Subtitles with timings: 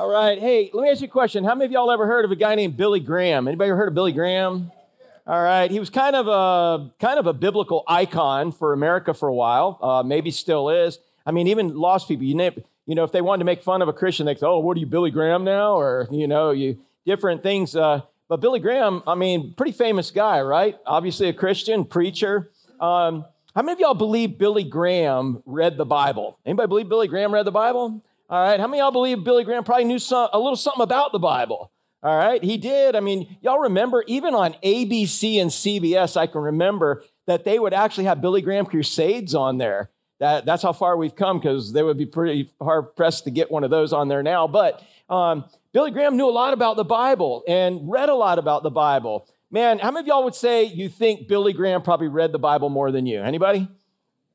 [0.00, 0.38] All right.
[0.38, 1.44] Hey, let me ask you a question.
[1.44, 3.46] How many of y'all ever heard of a guy named Billy Graham?
[3.46, 4.72] Anybody ever heard of Billy Graham?
[5.26, 5.70] All right.
[5.70, 9.78] He was kind of a kind of a biblical icon for America for a while.
[9.82, 10.98] Uh, maybe still is.
[11.26, 12.24] I mean, even lost people.
[12.24, 12.50] You know,
[12.86, 14.60] you know, if they wanted to make fun of a Christian, they would say, "Oh,
[14.60, 17.76] what are you, Billy Graham now?" Or you know, you different things.
[17.76, 20.78] Uh, but Billy Graham, I mean, pretty famous guy, right?
[20.86, 22.50] Obviously a Christian preacher.
[22.80, 26.38] Um, how many of y'all believe Billy Graham read the Bible?
[26.46, 28.00] Anybody believe Billy Graham read the Bible?
[28.30, 28.60] All right.
[28.60, 31.72] How many y'all believe Billy Graham probably knew some, a little something about the Bible?
[32.00, 32.42] All right.
[32.42, 32.94] He did.
[32.94, 37.74] I mean, y'all remember even on ABC and CBS, I can remember that they would
[37.74, 39.90] actually have Billy Graham crusades on there.
[40.20, 43.50] That, that's how far we've come because they would be pretty hard pressed to get
[43.50, 44.46] one of those on there now.
[44.46, 48.62] But um, Billy Graham knew a lot about the Bible and read a lot about
[48.62, 49.26] the Bible.
[49.50, 52.68] Man, how many of y'all would say you think Billy Graham probably read the Bible
[52.68, 53.20] more than you?
[53.20, 53.66] Anybody?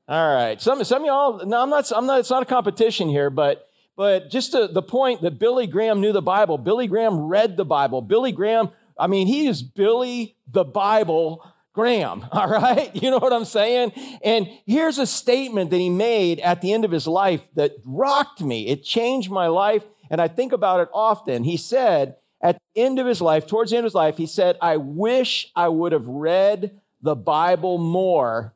[0.09, 0.61] All right.
[0.61, 3.69] Some, some of y'all, no, I'm not, I'm not, it's not a competition here, but
[3.95, 7.65] but just to, the point that Billy Graham knew the Bible, Billy Graham read the
[7.65, 8.01] Bible.
[8.01, 12.95] Billy Graham, I mean, he is Billy the Bible Graham, all right?
[12.95, 13.91] You know what I'm saying?
[14.23, 18.41] And here's a statement that he made at the end of his life that rocked
[18.41, 18.67] me.
[18.67, 21.43] It changed my life, and I think about it often.
[21.43, 24.27] He said, at the end of his life, towards the end of his life, he
[24.27, 28.55] said, I wish I would have read the Bible more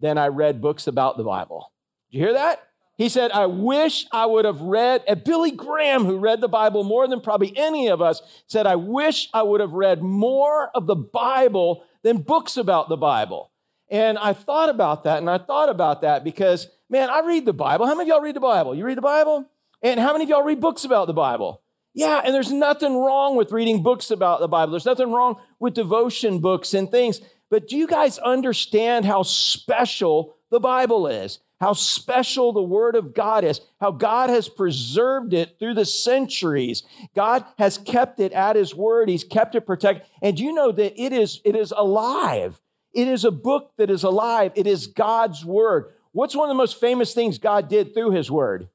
[0.00, 1.72] than I read books about the Bible.
[2.10, 2.69] Did you hear that?
[3.00, 6.84] He said, I wish I would have read, and Billy Graham, who read the Bible
[6.84, 10.86] more than probably any of us, said, I wish I would have read more of
[10.86, 13.52] the Bible than books about the Bible.
[13.88, 17.54] And I thought about that, and I thought about that because, man, I read the
[17.54, 17.86] Bible.
[17.86, 18.74] How many of y'all read the Bible?
[18.74, 19.46] You read the Bible?
[19.82, 21.62] And how many of y'all read books about the Bible?
[21.94, 24.72] Yeah, and there's nothing wrong with reading books about the Bible.
[24.72, 27.22] There's nothing wrong with devotion books and things.
[27.48, 31.38] But do you guys understand how special the Bible is?
[31.60, 36.82] How special the Word of God is, how God has preserved it through the centuries.
[37.14, 40.06] God has kept it at His Word, He's kept it protected.
[40.22, 42.60] And you know that it is, it is alive.
[42.92, 44.52] It is a book that is alive.
[44.56, 45.92] It is God's Word.
[46.12, 48.68] What's one of the most famous things God did through His Word?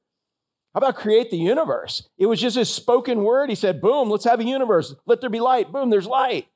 [0.72, 2.08] How about create the universe?
[2.18, 3.48] It was just His spoken word.
[3.48, 4.94] He said, boom, let's have a universe.
[5.06, 5.72] Let there be light.
[5.72, 6.48] Boom, there's light.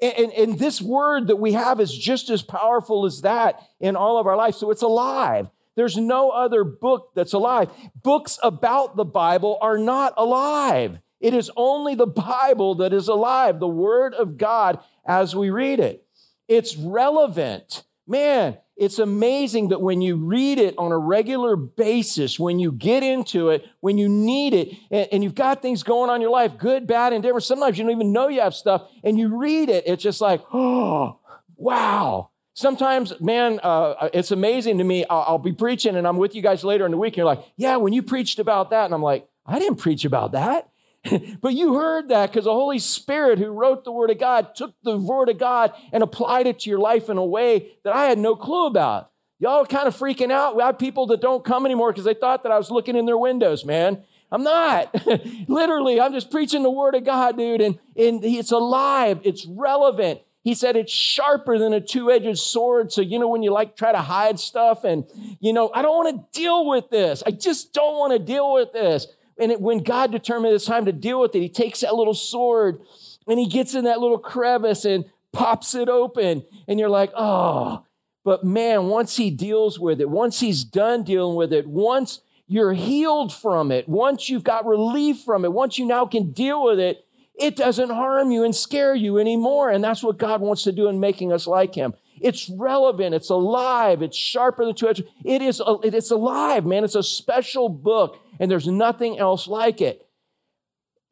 [0.00, 3.94] And, and, and, this word that we have is just as powerful as that in
[3.94, 4.56] all of our life.
[4.56, 5.48] So it's alive.
[5.74, 7.70] There's no other book that's alive.
[8.02, 10.98] Books about the Bible are not alive.
[11.20, 15.80] It is only the Bible that is alive, the Word of God as we read
[15.80, 16.04] it.
[16.48, 17.84] It's relevant.
[18.06, 23.02] Man, it's amazing that when you read it on a regular basis, when you get
[23.02, 26.30] into it, when you need it, and, and, you've got things going on in your
[26.30, 29.36] life, good, bad, and different, sometimes you don't even know you have stuff, and you
[29.36, 31.20] read it, it's just like, oh,
[31.56, 32.30] wow.
[32.54, 35.04] Sometimes, man, uh, it's amazing to me.
[35.08, 37.26] I'll, I'll, be preaching and I'm with you guys later in the week, and you're
[37.26, 38.84] like, yeah, when you preached about that.
[38.84, 40.68] And I'm like, I didn't preach about that.
[41.40, 44.74] but you heard that because the Holy Spirit, who wrote the Word of God, took
[44.82, 48.04] the Word of God and applied it to your life in a way that I
[48.04, 49.10] had no clue about.
[49.38, 50.54] Y'all kind of freaking out.
[50.54, 53.06] We have people that don't come anymore because they thought that I was looking in
[53.06, 54.02] their windows, man.
[54.30, 54.94] I'm not.
[55.48, 60.20] Literally, I'm just preaching the Word of God, dude, and, and it's alive, it's relevant.
[60.42, 62.92] He said it's sharper than a two edged sword.
[62.92, 65.04] So, you know, when you like try to hide stuff and,
[65.40, 67.22] you know, I don't want to deal with this.
[67.24, 69.06] I just don't want to deal with this.
[69.38, 72.14] And it, when God determined it's time to deal with it, he takes that little
[72.14, 72.80] sword
[73.28, 76.44] and he gets in that little crevice and pops it open.
[76.66, 77.84] And you're like, oh,
[78.24, 82.72] but man, once he deals with it, once he's done dealing with it, once you're
[82.72, 86.78] healed from it, once you've got relief from it, once you now can deal with
[86.78, 89.70] it, it doesn't harm you and scare you anymore.
[89.70, 91.94] And that's what God wants to do in making us like Him.
[92.20, 93.14] It's relevant.
[93.14, 94.02] It's alive.
[94.02, 95.06] It's sharper than two edges.
[95.24, 95.60] It is.
[95.82, 96.84] It's alive, man.
[96.84, 100.06] It's a special book, and there's nothing else like it.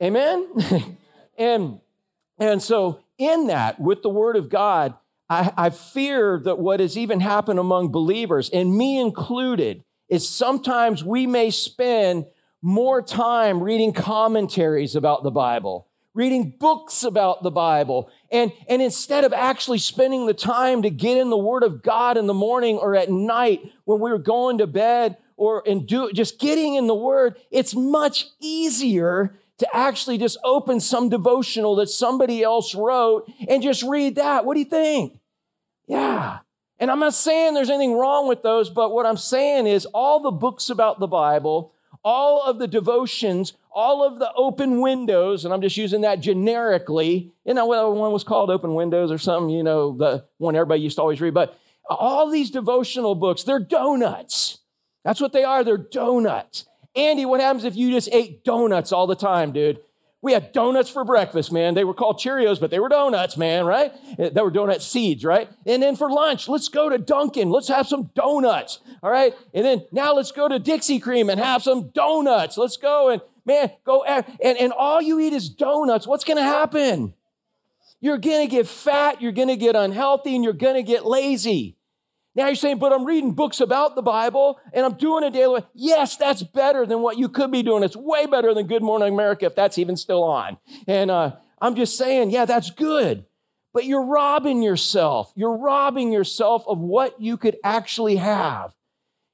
[0.03, 0.47] Amen.
[1.38, 1.81] and
[2.38, 4.94] and so in that, with the Word of God,
[5.28, 11.04] I, I fear that what has even happened among believers, and me included, is sometimes
[11.04, 12.26] we may spend
[12.62, 15.87] more time reading commentaries about the Bible
[16.20, 18.11] reading books about the Bible.
[18.31, 22.19] And, and instead of actually spending the time to get in the Word of God
[22.19, 26.12] in the morning or at night when we were going to bed or and do
[26.12, 31.88] just getting in the Word, it's much easier to actually just open some devotional that
[31.88, 34.44] somebody else wrote and just read that.
[34.44, 35.19] What do you think?
[35.87, 36.40] Yeah.
[36.78, 40.20] And I'm not saying there's anything wrong with those, but what I'm saying is all
[40.20, 41.73] the books about the Bible,
[42.05, 47.32] all of the devotions all of the open windows, and I'm just using that generically.
[47.44, 50.81] You know, well, one was called Open Windows or something, you know, the one everybody
[50.81, 51.34] used to always read.
[51.34, 51.58] But
[51.88, 54.58] all these devotional books, they're donuts.
[55.05, 55.64] That's what they are.
[55.64, 56.67] They're donuts.
[56.94, 59.81] Andy, what happens if you just ate donuts all the time, dude?
[60.23, 61.73] We had donuts for breakfast, man.
[61.73, 63.90] They were called Cheerios, but they were donuts, man, right?
[64.19, 65.49] They were donut seeds, right?
[65.64, 67.49] And then for lunch, let's go to Dunkin'.
[67.49, 69.34] Let's have some donuts, all right?
[69.55, 72.58] And then now let's go to Dixie Cream and have some donuts.
[72.58, 74.05] Let's go and, man, go
[74.43, 76.06] and, and all you eat is donuts.
[76.06, 77.14] What's to happen?
[78.00, 78.19] You're
[78.49, 81.76] to get fat, you're to get unhealthy, and you're to get lazy.
[82.35, 85.62] Now you're saying, but I'm reading books about the Bible and I'm doing a daily.
[85.75, 87.82] Yes, that's better than what you could be doing.
[87.82, 90.56] It's way better than Good Morning America if that's even still on.
[90.87, 93.26] And uh, I'm just saying, yeah, that's good.
[93.73, 95.32] But you're robbing yourself.
[95.35, 98.75] You're robbing yourself of what you could actually have.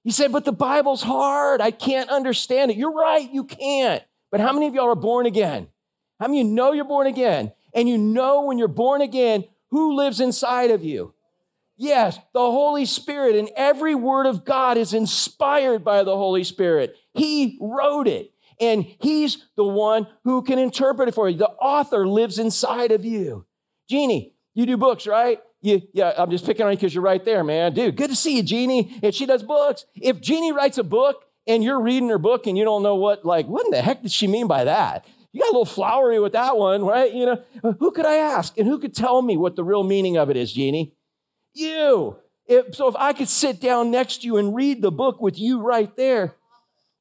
[0.06, 1.60] You say, but the Bible's hard.
[1.60, 2.76] I can't understand it.
[2.76, 4.04] You're right, you can't.
[4.30, 5.66] But how many of y'all are born again?
[6.20, 7.50] How many of you know you're born again?
[7.74, 11.12] And you know when you're born again who lives inside of you?
[11.76, 16.94] Yes, the Holy Spirit, and every word of God is inspired by the Holy Spirit.
[17.12, 18.30] He wrote it,
[18.60, 21.36] and He's the one who can interpret it for you.
[21.36, 23.44] The author lives inside of you.
[23.90, 25.40] Jeannie, you do books, right?
[25.66, 27.74] You, yeah, I'm just picking on you because you're right there, man.
[27.74, 29.00] Dude, good to see you, Jeannie.
[29.02, 29.84] And she does books.
[29.96, 33.24] If Jeannie writes a book and you're reading her book and you don't know what,
[33.24, 35.04] like, what in the heck did she mean by that?
[35.32, 37.12] You got a little flowery with that one, right?
[37.12, 38.56] You know, who could I ask?
[38.56, 40.94] And who could tell me what the real meaning of it is, Jeannie?
[41.52, 42.16] You.
[42.46, 45.36] If, so if I could sit down next to you and read the book with
[45.36, 46.36] you right there,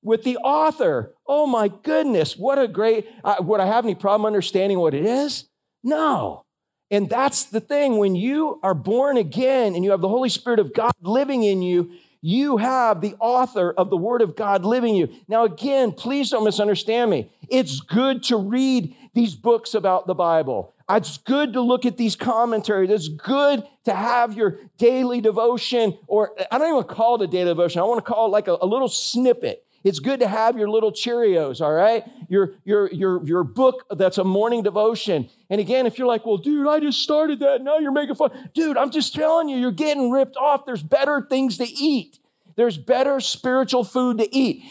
[0.01, 4.25] with the author, oh my goodness, what a great, uh, would I have any problem
[4.25, 5.45] understanding what it is?
[5.83, 6.44] No.
[6.91, 7.97] And that's the thing.
[7.97, 11.61] When you are born again and you have the Holy Spirit of God living in
[11.61, 11.91] you,
[12.21, 15.15] you have the author of the Word of God living in you.
[15.27, 17.29] Now, again, please don't misunderstand me.
[17.49, 20.73] It's good to read these books about the Bible.
[20.89, 22.89] It's good to look at these commentaries.
[22.89, 27.51] It's good to have your daily devotion, or I don't even call it a daily
[27.51, 27.81] devotion.
[27.81, 29.63] I want to call it like a, a little snippet.
[29.85, 32.03] It's good to have your little Cheerios, all right?
[32.27, 35.29] Your, your, your, your book that's a morning devotion.
[35.49, 37.61] And again, if you're like, well, dude, I just started that.
[37.61, 38.31] Now you're making fun.
[38.55, 40.65] Dude, I'm just telling you, you're getting ripped off.
[40.65, 42.17] There's better things to eat.
[42.55, 44.63] There's better spiritual food to eat.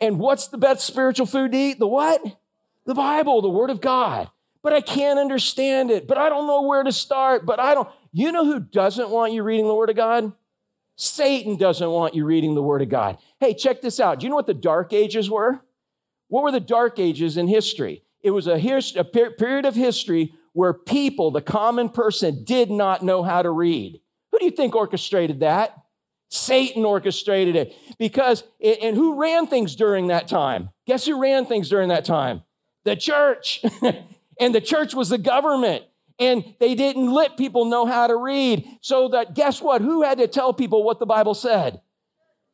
[0.00, 1.78] And what's the best spiritual food to eat?
[1.78, 2.22] The what?
[2.86, 4.30] The Bible, the Word of God
[4.62, 7.88] but I can't understand it, but I don't know where to start, but I don't.
[8.12, 10.32] You know who doesn't want you reading the Word of God?
[11.02, 13.18] Satan doesn't want you reading the Word of God.
[13.40, 14.20] Hey, check this out.
[14.20, 15.60] Do you know what the Dark Ages were?
[16.28, 18.04] What were the Dark Ages in history?
[18.22, 22.70] It was a, his, a per- period of history where people, the common person, did
[22.70, 24.00] not know how to read.
[24.30, 25.76] Who do you think orchestrated that?
[26.28, 27.74] Satan orchestrated it.
[27.98, 30.70] Because, and who ran things during that time?
[30.86, 32.42] Guess who ran things during that time?
[32.84, 33.60] The church.
[34.40, 35.82] and the church was the government
[36.18, 38.68] and they didn't let people know how to read.
[38.80, 39.82] So that guess what?
[39.82, 41.80] Who had to tell people what the Bible said?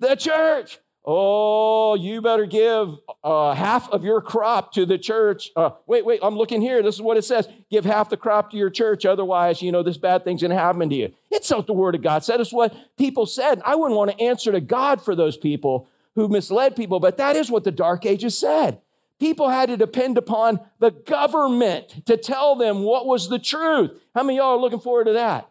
[0.01, 0.79] The church.
[1.11, 2.95] Oh, you better give
[3.25, 5.51] uh, half of your crop to the church.
[5.57, 6.83] Uh, wait, wait, I'm looking here.
[6.83, 7.49] This is what it says.
[7.71, 9.07] Give half the crop to your church.
[9.07, 11.15] Otherwise, you know, this bad thing's going to happen to you.
[11.31, 12.41] It's not the word of God said.
[12.41, 13.63] It's what people said.
[13.65, 17.37] I wouldn't want to answer to God for those people who misled people, but that
[17.37, 18.83] is what the Dark Ages said.
[19.21, 23.91] People had to depend upon the government to tell them what was the truth.
[24.15, 25.51] How many y'all are looking forward to that?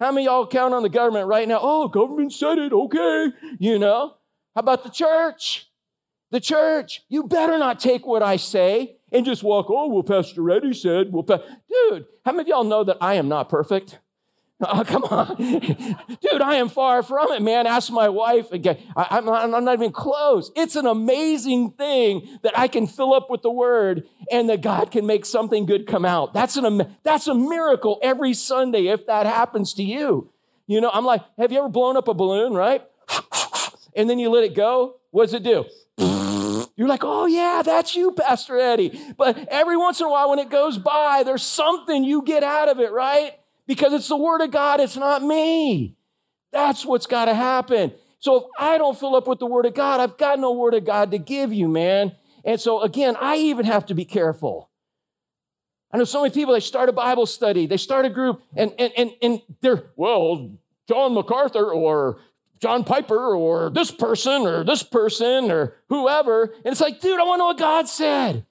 [0.00, 1.58] How many y'all count on the government right now?
[1.60, 3.32] Oh, government said it, okay.
[3.58, 4.14] You know?
[4.54, 5.66] How about the church?
[6.30, 10.48] The church, you better not take what I say and just walk, oh, well, Pastor
[10.50, 11.40] Eddie said, well, pa-.
[11.68, 13.98] dude, how many of y'all know that I am not perfect?
[14.60, 15.36] Oh, come on.
[15.36, 17.66] Dude, I am far from it, man.
[17.66, 18.78] Ask my wife again.
[18.96, 20.50] I, am I'm not even close.
[20.56, 24.90] It's an amazing thing that I can fill up with the word and that God
[24.90, 26.34] can make something good come out.
[26.34, 30.30] That's, an, that's a miracle every Sunday if that happens to you.
[30.66, 32.82] You know, I'm like, have you ever blown up a balloon, right?
[33.94, 34.96] And then you let it go?
[35.10, 35.66] What does it do?
[36.76, 39.00] You're like, oh, yeah, that's you, Pastor Eddie.
[39.16, 42.68] But every once in a while, when it goes by, there's something you get out
[42.68, 43.37] of it, right?
[43.68, 45.96] Because it's the Word of God, it's not me.
[46.50, 47.92] That's what's got to happen.
[48.18, 50.74] So if I don't fill up with the Word of God, I've got no Word
[50.74, 52.16] of God to give you, man.
[52.44, 54.70] And so again, I even have to be careful.
[55.92, 58.74] I know so many people, they start a Bible study, they start a group, and,
[58.78, 60.50] and, and, and they're, well,
[60.88, 62.18] John MacArthur or
[62.60, 66.44] John Piper or this person or this person or whoever.
[66.64, 68.44] And it's like, dude, I want to know what God said.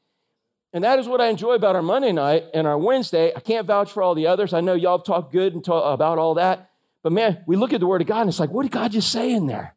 [0.74, 3.34] And that is what I enjoy about our Monday night and our Wednesday.
[3.36, 4.54] I can't vouch for all the others.
[4.54, 6.70] I know y'all talk good and talk about all that.
[7.04, 8.92] But man, we look at the Word of God and it's like, what did God
[8.92, 9.76] just say in there?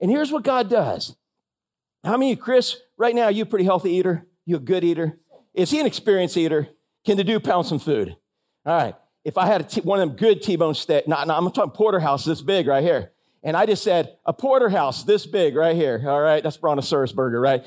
[0.00, 1.16] And here's what God does.
[2.04, 4.26] How many Chris, right now, you a pretty healthy eater?
[4.44, 5.18] You a good eater?
[5.54, 6.68] Is he an experienced eater?
[7.06, 8.16] Can the dude pound some food?
[8.64, 8.94] All right.
[9.24, 12.66] If I had one of them good T-bone steak, not, I'm talking porterhouse this big
[12.66, 13.12] right here.
[13.42, 16.02] And I just said, a porterhouse this big right here.
[16.06, 17.64] All right, that's Brontosaurus burger, right?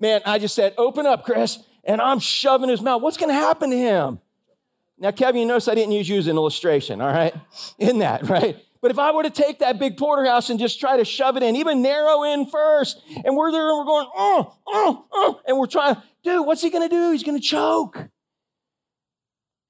[0.00, 1.58] Man, I just said, open up, Chris.
[1.86, 3.00] And I'm shoving his mouth.
[3.00, 4.20] What's going to happen to him?
[4.98, 7.34] Now, Kevin, you notice I didn't use you as an illustration, all right?
[7.78, 8.62] In that, right?
[8.80, 11.42] But if I were to take that big porterhouse and just try to shove it
[11.42, 15.58] in, even narrow in first, and we're there and we're going, oh, oh, oh, and
[15.58, 17.10] we're trying, dude, what's he going to do?
[17.10, 18.08] He's going to choke.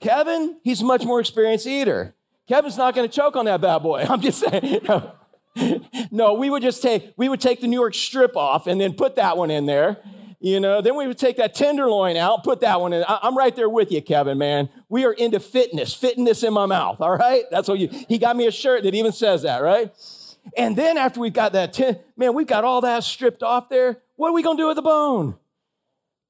[0.01, 2.15] Kevin, he's a much more experienced eater.
[2.49, 4.05] Kevin's not going to choke on that bad boy.
[4.09, 4.81] I'm just saying.
[5.59, 5.81] No.
[6.11, 8.93] no, we would just take we would take the New York strip off and then
[8.93, 9.97] put that one in there.
[10.39, 13.05] You know, then we would take that tenderloin out, put that one in.
[13.09, 14.69] I'm right there with you, Kevin, man.
[14.89, 17.45] We are into fitness, fitness in my mouth, all right?
[17.51, 19.93] That's what you, he got me a shirt that even says that, right?
[20.57, 23.99] And then after we got that, ten, man, we got all that stripped off there.
[24.17, 25.37] What are we gonna do with the bone?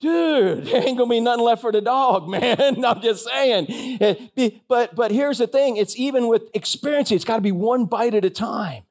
[0.00, 2.84] Dude, ain't gonna be nothing left for the dog, man.
[2.84, 4.30] I'm just saying.
[4.68, 8.14] But but here's the thing: it's even with experience, it's got to be one bite
[8.14, 8.84] at a time.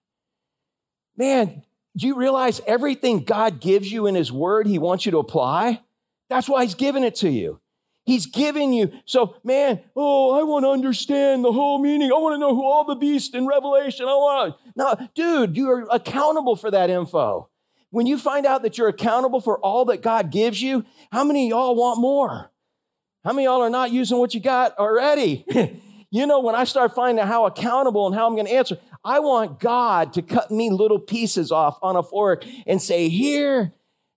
[1.18, 1.64] Man,
[1.98, 5.82] do you realize everything God gives you in His Word, He wants you to apply?
[6.30, 7.60] That's why He's given it to you.
[8.06, 8.92] He's giving you.
[9.06, 12.12] So, man, oh, I want to understand the whole meaning.
[12.12, 14.06] I want to know who all the beasts in Revelation.
[14.06, 14.56] I want.
[14.76, 17.50] No, dude, you are accountable for that info.
[17.90, 21.50] When you find out that you're accountable for all that God gives you, how many
[21.50, 22.52] y'all want more?
[23.24, 25.44] How many y'all are not using what you got already?
[26.12, 28.78] you know, when I start finding out how accountable and how I'm going to answer,
[29.06, 33.74] I want God to cut me little pieces off on a fork and say, Here,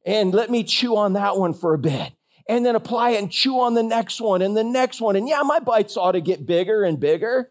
[0.06, 2.12] and let me chew on that one for a bit.
[2.48, 5.16] And then apply it and chew on the next one and the next one.
[5.16, 7.50] And yeah, my bites ought to get bigger and bigger.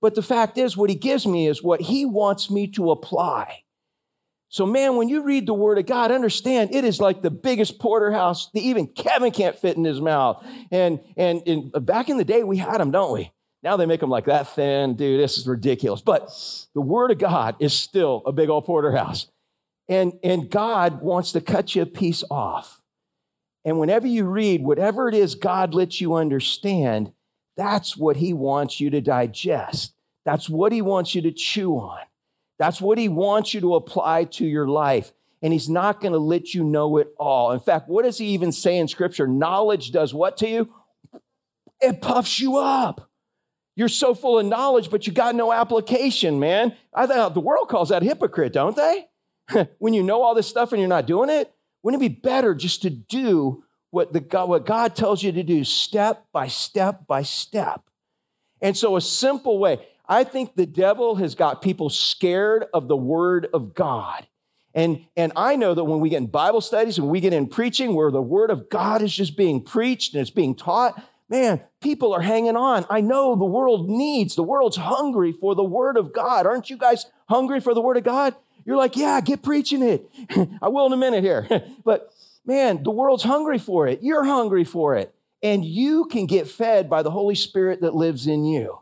[0.00, 3.64] But the fact is, what he gives me is what he wants me to apply.
[4.48, 7.78] So, man, when you read the word of God, understand it is like the biggest
[7.78, 10.44] porterhouse that even Kevin can't fit in his mouth.
[10.70, 13.30] And, and, and back in the day, we had them, don't we?
[13.62, 14.94] Now they make them like that thin.
[14.94, 16.00] Dude, this is ridiculous.
[16.00, 16.28] But
[16.74, 19.28] the word of God is still a big old porterhouse.
[19.88, 22.80] And, and God wants to cut you a piece off.
[23.64, 27.12] And whenever you read whatever it is God lets you understand,
[27.56, 29.94] that's what He wants you to digest.
[30.24, 32.00] That's what He wants you to chew on.
[32.58, 35.12] That's what He wants you to apply to your life.
[35.42, 37.52] And He's not going to let you know it all.
[37.52, 39.28] In fact, what does He even say in Scripture?
[39.28, 40.74] Knowledge does what to you?
[41.80, 43.11] It puffs you up.
[43.74, 46.76] You're so full of knowledge, but you got no application, man.
[46.92, 49.06] I thought the world calls that hypocrite, don't they?
[49.78, 51.52] when you know all this stuff and you're not doing it,
[51.82, 55.42] wouldn't it be better just to do what, the God, what God tells you to
[55.42, 57.82] do step by step by step?
[58.60, 62.96] And so, a simple way, I think the devil has got people scared of the
[62.96, 64.26] word of God.
[64.74, 67.46] And, and I know that when we get in Bible studies and we get in
[67.46, 71.02] preaching where the word of God is just being preached and it's being taught,
[71.32, 72.84] man, people are hanging on.
[72.90, 76.46] I know the world needs, the world's hungry for the word of God.
[76.46, 78.36] Aren't you guys hungry for the word of God?
[78.66, 80.10] You're like, yeah, get preaching it.
[80.62, 81.48] I will in a minute here.
[81.84, 82.12] but
[82.44, 84.00] man, the world's hungry for it.
[84.02, 85.14] You're hungry for it.
[85.42, 88.80] And you can get fed by the Holy Spirit that lives in you.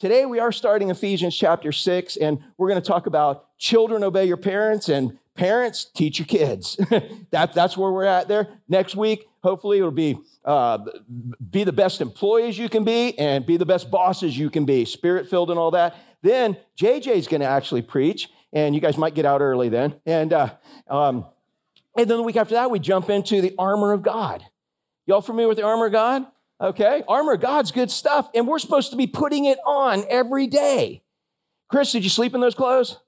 [0.00, 4.24] Today, we are starting Ephesians chapter 6, and we're going to talk about children obey
[4.24, 6.76] your parents and parents teach your kids.
[7.30, 8.58] that, that's where we're at there.
[8.68, 10.78] Next week, hopefully, it'll be uh,
[11.50, 14.84] be the best employees you can be and be the best bosses you can be,
[14.84, 15.96] spirit filled and all that.
[16.22, 19.94] Then JJ's going to actually preach, and you guys might get out early then.
[20.04, 20.50] And, uh,
[20.88, 21.24] um,
[21.96, 24.44] and then the week after that, we jump into the armor of God.
[25.06, 26.26] Y'all familiar with the armor of God?
[26.60, 30.48] Okay, armor of God's good stuff, and we're supposed to be putting it on every
[30.48, 31.02] day.
[31.68, 32.98] Chris, did you sleep in those clothes?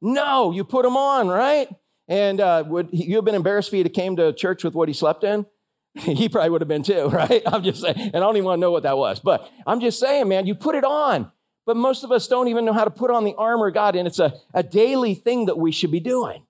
[0.00, 1.68] No, you put them on, right?
[2.10, 4.94] And uh, would you have been embarrassed if he came to church with what he
[4.94, 5.46] slept in?
[5.94, 7.42] he probably would have been too, right?
[7.46, 9.20] I'm just saying, and I don't even want to know what that was.
[9.20, 11.30] But I'm just saying, man, you put it on.
[11.66, 13.94] But most of us don't even know how to put on the armor of God,
[13.94, 16.44] and it's a, a daily thing that we should be doing.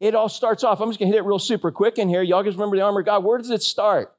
[0.00, 2.22] It all starts off, I'm just gonna hit it real super quick in here.
[2.22, 3.24] Y'all just remember the armor of God.
[3.24, 4.14] Where does it start?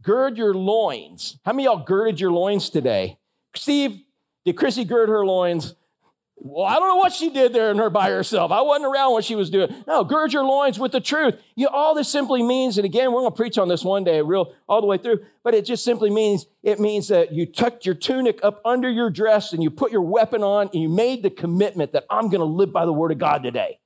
[0.00, 1.38] Gird your loins.
[1.44, 3.18] How many y'all girded your loins today?
[3.54, 4.00] Steve,
[4.46, 5.74] did Chrissy gird her loins?
[6.48, 8.52] Well, I don't know what she did there in her by herself.
[8.52, 9.74] I wasn't around what she was doing.
[9.86, 11.34] No, gird your loins with the truth.
[11.56, 14.22] You, all this simply means, and again, we're going to preach on this one day,
[14.22, 15.24] real all the way through.
[15.42, 19.10] But it just simply means it means that you tucked your tunic up under your
[19.10, 22.40] dress and you put your weapon on and you made the commitment that I'm going
[22.40, 23.80] to live by the word of God today.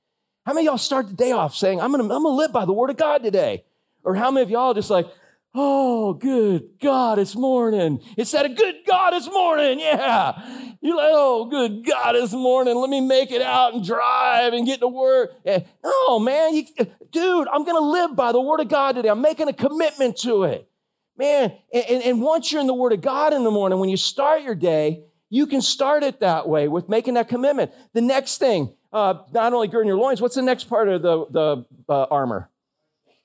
[0.45, 2.51] How many y'all start the day off saying I'm going to I'm going to live
[2.51, 3.63] by the word of God today?
[4.03, 5.07] Or how many of y'all just like,
[5.53, 8.01] Oh, good God, it's morning.
[8.15, 9.79] It said a good God, it's morning.
[9.81, 10.41] Yeah.
[10.79, 12.75] You're like, oh, good God, it's morning.
[12.75, 15.33] Let me make it out and drive and get to work.
[15.45, 16.63] No, man, you,
[17.11, 19.09] dude, I'm going to live by the word of God today.
[19.09, 20.69] I'm making a commitment to it.
[21.17, 23.97] Man, and, and once you're in the word of God in the morning, when you
[23.97, 27.71] start your day, you can start it that way with making that commitment.
[27.93, 31.25] The next thing, uh, not only girding your loins, what's the next part of the,
[31.29, 32.50] the uh, armor?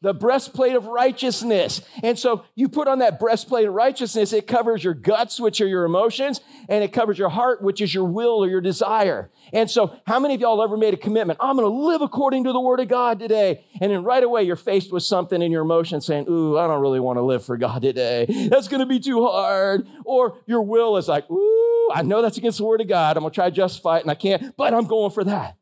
[0.02, 1.80] The breastplate of righteousness.
[2.02, 5.66] And so you put on that breastplate of righteousness, it covers your guts, which are
[5.66, 9.30] your emotions, and it covers your heart, which is your will or your desire.
[9.52, 11.38] And so, how many of y'all ever made a commitment?
[11.40, 13.64] I'm going to live according to the word of God today.
[13.80, 16.80] And then right away, you're faced with something in your emotion saying, Ooh, I don't
[16.80, 18.26] really want to live for God today.
[18.50, 19.86] That's going to be too hard.
[20.04, 23.16] Or your will is like, Ooh, I know that's against the word of God.
[23.16, 25.56] I'm going to try to justify it and I can't, but I'm going for that.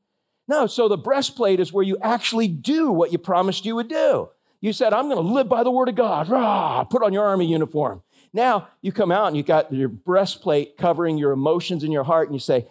[0.46, 4.28] No, so the breastplate is where you actually do what you promised you would do.
[4.60, 6.28] You said, I'm going to live by the word of God.
[6.28, 8.02] Rah, put on your army uniform.
[8.32, 12.28] Now you come out and you got your breastplate covering your emotions in your heart,
[12.28, 12.66] and you say,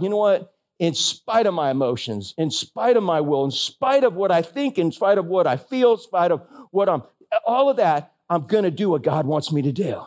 [0.00, 0.54] you know what?
[0.78, 4.42] In spite of my emotions, in spite of my will, in spite of what I
[4.42, 7.02] think, in spite of what I feel, in spite of what I'm,
[7.46, 10.00] all of that, I'm going to do what God wants me to do.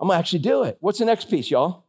[0.00, 0.76] I'm going to actually do it.
[0.80, 1.83] What's the next piece, y'all?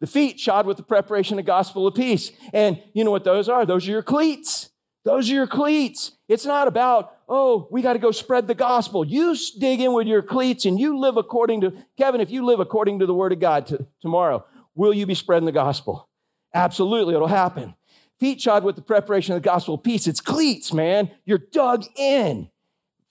[0.00, 2.30] The feet shod with the preparation of gospel of peace.
[2.52, 3.64] And you know what those are?
[3.64, 4.70] Those are your cleats.
[5.04, 6.12] Those are your cleats.
[6.28, 9.06] It's not about, oh, we got to go spread the gospel.
[9.06, 12.60] You dig in with your cleats and you live according to, Kevin, if you live
[12.60, 16.08] according to the word of God to, tomorrow, will you be spreading the gospel?
[16.52, 17.74] Absolutely, it'll happen.
[18.18, 20.06] Feet shod with the preparation of the gospel of peace.
[20.06, 21.10] It's cleats, man.
[21.24, 22.50] You're dug in.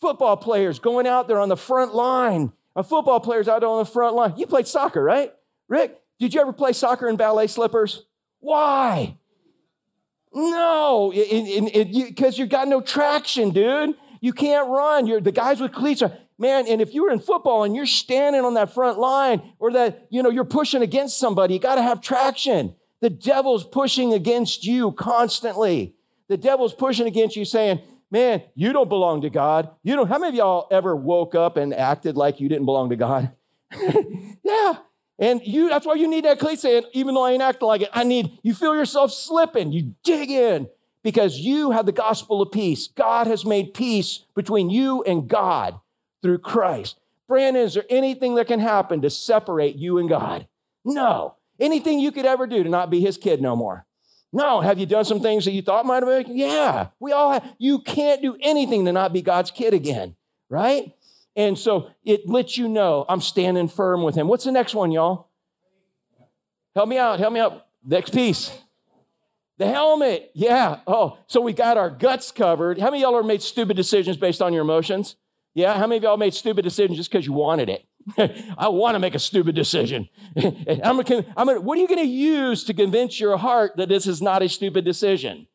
[0.01, 2.51] Football players going out there on the front line.
[2.75, 4.33] A football players out on the front line.
[4.35, 5.31] You played soccer, right?
[5.69, 8.05] Rick, did you ever play soccer in ballet slippers?
[8.39, 9.17] Why?
[10.33, 13.95] No, because you, have got no traction, dude.
[14.19, 15.07] You can't run.
[15.07, 17.85] You're, the guys with cleats are, man, and if you were in football and you're
[17.85, 21.75] standing on that front line or that, you know, you're pushing against somebody, you got
[21.75, 22.75] to have traction.
[22.99, 25.95] The devil's pushing against you constantly.
[26.27, 27.81] The devil's pushing against you saying,
[28.11, 29.69] man, you don't belong to God.
[29.83, 32.89] You don't, how many of y'all ever woke up and acted like you didn't belong
[32.89, 33.31] to God?
[34.43, 34.73] yeah,
[35.17, 37.81] and you, that's why you need that cleat saying, even though I ain't acting like
[37.81, 39.71] it, I need, you feel yourself slipping.
[39.71, 40.67] You dig in
[41.03, 42.87] because you have the gospel of peace.
[42.87, 45.79] God has made peace between you and God
[46.21, 46.99] through Christ.
[47.27, 50.47] Brandon, is there anything that can happen to separate you and God?
[50.83, 51.35] No.
[51.59, 53.85] Anything you could ever do to not be his kid no more?
[54.33, 54.61] No.
[54.61, 56.35] Have you done some things that you thought might have been?
[56.37, 56.87] Yeah.
[56.99, 57.53] We all have.
[57.57, 60.15] You can't do anything to not be God's kid again,
[60.49, 60.94] right?
[61.35, 64.27] And so it lets you know I'm standing firm with him.
[64.27, 65.29] What's the next one, y'all?
[66.73, 67.19] Help me out.
[67.19, 67.65] Help me out.
[67.85, 68.57] Next piece.
[69.57, 70.31] The helmet.
[70.33, 70.79] Yeah.
[70.87, 72.79] Oh, so we got our guts covered.
[72.79, 75.15] How many y'all are made stupid decisions based on your emotions?
[75.53, 75.73] Yeah.
[75.73, 77.85] How many of y'all made stupid decisions just because you wanted it?
[78.57, 80.09] I want to make a stupid decision.
[80.37, 83.89] I'm gonna, I'm gonna, what are you going to use to convince your heart that
[83.89, 85.47] this is not a stupid decision?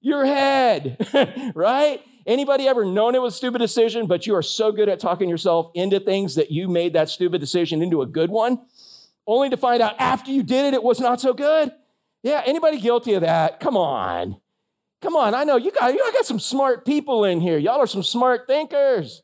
[0.00, 2.00] Your head, right?
[2.26, 5.28] Anybody ever known it was a stupid decision, but you are so good at talking
[5.28, 8.58] yourself into things that you made that stupid decision into a good one,
[9.28, 11.70] only to find out after you did it, it was not so good?
[12.24, 13.60] Yeah, anybody guilty of that?
[13.60, 14.40] Come on.
[15.02, 17.58] Come on, I know you got, you got some smart people in here.
[17.58, 19.22] Y'all are some smart thinkers.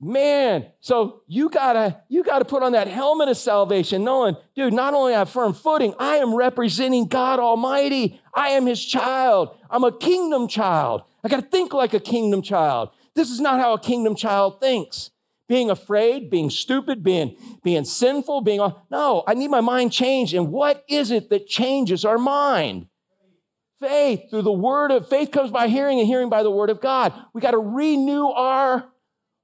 [0.00, 4.94] Man, so you gotta you gotta put on that helmet of salvation, knowing, dude, not
[4.94, 8.20] only I have firm footing, I am representing God Almighty.
[8.34, 9.56] I am His child.
[9.70, 11.02] I'm a kingdom child.
[11.24, 12.90] I got to think like a kingdom child.
[13.14, 15.10] This is not how a kingdom child thinks.
[15.48, 20.34] Being afraid, being stupid, being, being sinful, being, no, I need my mind changed.
[20.34, 22.86] And what is it that changes our mind?
[23.78, 26.80] Faith through the word of faith comes by hearing and hearing by the word of
[26.80, 27.12] God.
[27.34, 28.88] We got to renew our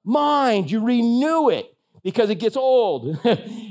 [0.04, 0.70] mind.
[0.70, 3.18] You renew it because it gets old.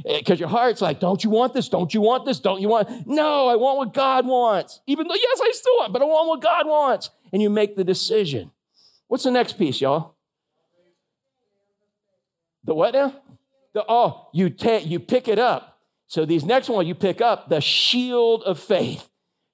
[0.08, 1.68] Because your heart's like, don't you want this?
[1.68, 2.40] Don't you want this?
[2.40, 3.06] Don't you want?
[3.06, 4.80] No, I want what God wants.
[4.88, 7.76] Even though, yes, I still want, but I want what God wants and you make
[7.76, 8.52] the decision.
[9.08, 10.16] What's the next piece, y'all?
[12.64, 13.14] The what now?
[13.74, 15.80] The oh, you take you pick it up.
[16.08, 19.10] So these next one you pick up the shield of faith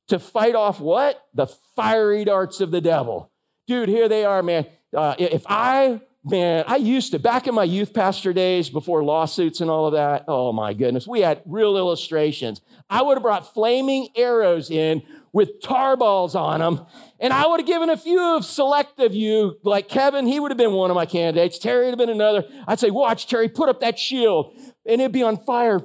[0.07, 1.25] to fight off what?
[1.33, 3.31] The fiery darts of the devil.
[3.67, 4.67] Dude, here they are, man.
[4.95, 9.61] Uh, if I man, I used to, back in my youth pastor days before lawsuits
[9.61, 12.61] and all of that, oh my goodness, we had real illustrations.
[12.89, 16.85] I would have brought flaming arrows in with tar balls on them.
[17.19, 20.51] And I would have given a few of select of you, like Kevin, he would
[20.51, 21.57] have been one of my candidates.
[21.57, 22.43] Terry would have been another.
[22.67, 24.55] I'd say, watch, Terry, put up that shield.
[24.85, 25.81] And it'd be on fire.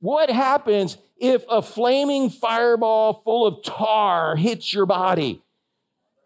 [0.00, 5.42] What happens if a flaming fireball full of tar hits your body?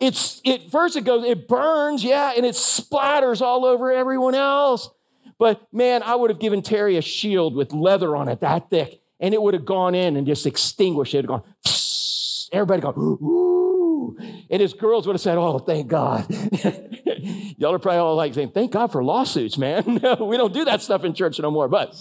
[0.00, 4.88] It's it first it goes, it burns, yeah, and it splatters all over everyone else.
[5.38, 9.00] But man, I would have given Terry a shield with leather on it that thick,
[9.20, 11.26] and it would have gone in and just extinguished it.
[11.26, 11.42] Gone,
[12.52, 14.16] everybody go, ooh.
[14.50, 16.26] And his girls would have said, oh, thank God.
[17.56, 19.84] Y'all are probably all like saying, thank God for lawsuits, man.
[20.20, 21.68] we don't do that stuff in church no more.
[21.68, 21.94] But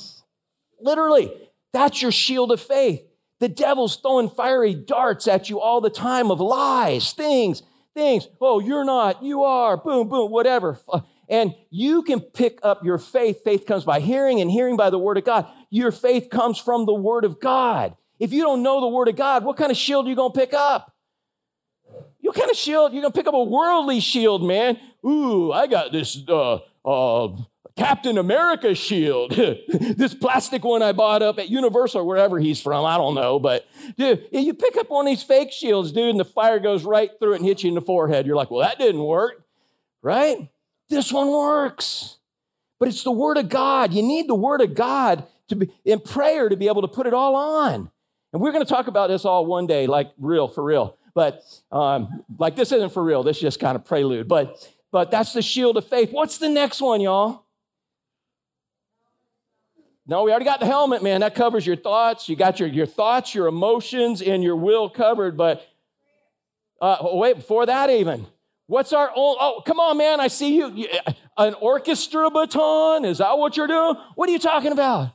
[0.82, 1.32] literally,
[1.74, 3.04] that's your shield of faith.
[3.40, 7.64] The devil's throwing fiery darts at you all the time of lies, things,
[8.00, 8.28] things.
[8.40, 10.80] Oh, you're not, you are, boom, boom, whatever.
[11.28, 13.44] And you can pick up your faith.
[13.44, 15.48] Faith comes by hearing and hearing by the word of God.
[15.70, 17.96] Your faith comes from the word of God.
[18.18, 20.34] If you don't know the word of God, what kind of shield are you going
[20.34, 20.96] to pick up?
[22.22, 22.94] What kind of shield?
[22.94, 24.80] You're going to pick up a worldly shield, man.
[25.06, 27.36] Ooh, I got this uh, uh,
[27.80, 29.32] Captain America shield.
[29.68, 33.40] this plastic one I bought up at Universal, wherever he's from, I don't know.
[33.40, 33.66] But
[33.98, 37.10] dude, you pick up one of these fake shields, dude, and the fire goes right
[37.20, 38.28] through it and hits you in the forehead.
[38.28, 39.44] You're like, well, that didn't work,
[40.02, 40.50] right?
[40.90, 42.18] This one works.
[42.80, 43.94] But it's the Word of God.
[43.94, 47.08] You need the Word of God to be in prayer to be able to put
[47.08, 47.90] it all on.
[48.34, 50.98] And we're going to talk about this all one day, like real, for real.
[51.16, 53.24] But um, like this isn't for real.
[53.24, 54.28] This is just kind of prelude.
[54.28, 56.12] But but that's the shield of faith.
[56.12, 57.46] What's the next one, y'all?
[60.10, 61.22] No, we already got the helmet, man.
[61.22, 62.28] That covers your thoughts.
[62.28, 65.38] You got your, your thoughts, your emotions, and your will covered.
[65.38, 65.64] But
[66.82, 68.26] uh, wait, before that, even,
[68.66, 69.36] what's our own?
[69.40, 70.20] Oh, come on, man.
[70.20, 70.88] I see you.
[71.38, 73.06] An orchestra baton?
[73.06, 73.98] Is that what you're doing?
[74.16, 75.12] What are you talking about?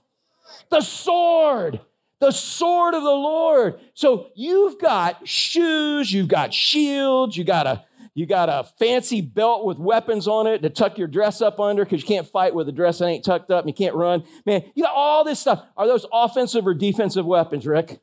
[0.71, 1.81] The sword.
[2.21, 3.81] The sword of the Lord.
[3.95, 9.65] So you've got shoes, you've got shields, you got a you got a fancy belt
[9.65, 12.69] with weapons on it to tuck your dress up under because you can't fight with
[12.69, 14.23] a dress that ain't tucked up and you can't run.
[14.47, 15.65] Man, you got all this stuff.
[15.77, 18.01] Are those offensive or defensive weapons, Rick?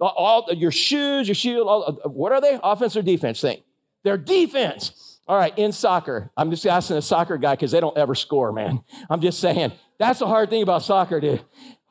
[0.00, 2.58] All, your shoes, your shield, all, uh, what are they?
[2.62, 3.62] Offense or defense thing?
[4.04, 5.18] They're defense.
[5.28, 8.52] All right, in soccer, I'm just asking a soccer guy because they don't ever score,
[8.52, 8.82] man.
[9.08, 11.44] I'm just saying, that's the hard thing about soccer, dude.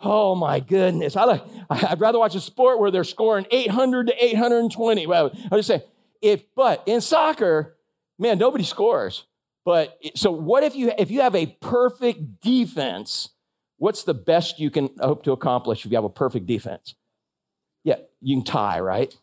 [0.04, 1.16] Oh my goodness.
[1.16, 5.08] I like, I'd rather watch a sport where they're scoring 800 to 820.
[5.08, 5.84] Well, I just say,
[6.22, 7.78] if, but in soccer,
[8.20, 9.26] man, nobody scores.
[9.64, 13.30] But so what if you if you have a perfect defense?
[13.78, 16.96] What's the best you can hope to accomplish if you have a perfect defense?
[17.84, 19.16] Yeah, you can tie, right?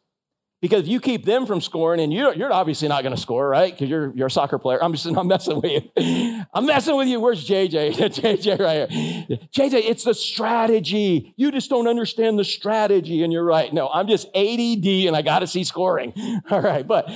[0.60, 3.48] Because if you keep them from scoring, and you're, you're obviously not going to score,
[3.48, 3.72] right?
[3.72, 4.82] Because you're, you're a soccer player.
[4.82, 6.44] I'm just I'm messing with you.
[6.52, 7.20] I'm messing with you.
[7.20, 7.94] Where's JJ?
[7.94, 9.38] JJ right here.
[9.52, 11.32] JJ, it's the strategy.
[11.36, 13.72] You just don't understand the strategy, and you're right.
[13.72, 16.12] No, I'm just ADD, and I got to see scoring.
[16.50, 17.08] All right, but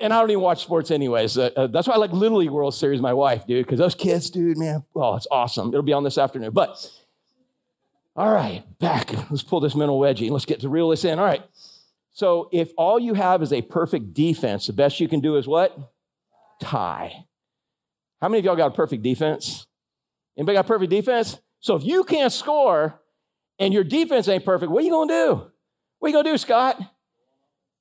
[0.00, 1.38] and I don't even watch sports anyways.
[1.38, 3.00] Uh, uh, that's why I like Little League World Series.
[3.00, 5.68] My wife, dude, because those kids, dude, man, oh, it's awesome.
[5.68, 6.50] It'll be on this afternoon.
[6.52, 6.90] But
[8.16, 9.12] all right, back.
[9.30, 10.22] Let's pull this mental wedgie.
[10.22, 11.18] And let's get to reel this in.
[11.18, 11.42] All right.
[12.20, 15.48] So if all you have is a perfect defense, the best you can do is
[15.48, 15.74] what?
[16.60, 17.24] Tie.
[18.20, 19.66] How many of y'all got a perfect defense?
[20.36, 21.40] Anybody got perfect defense?
[21.60, 23.00] So if you can't score
[23.58, 25.50] and your defense ain't perfect, what are you gonna do?
[25.98, 26.78] What are you gonna do, Scott?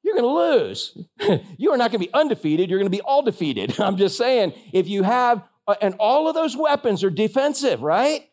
[0.03, 0.97] You're gonna lose.
[1.57, 3.77] you are not gonna be undefeated, you're gonna be all defeated.
[3.81, 8.29] I'm just saying, if you have, uh, and all of those weapons are defensive, right?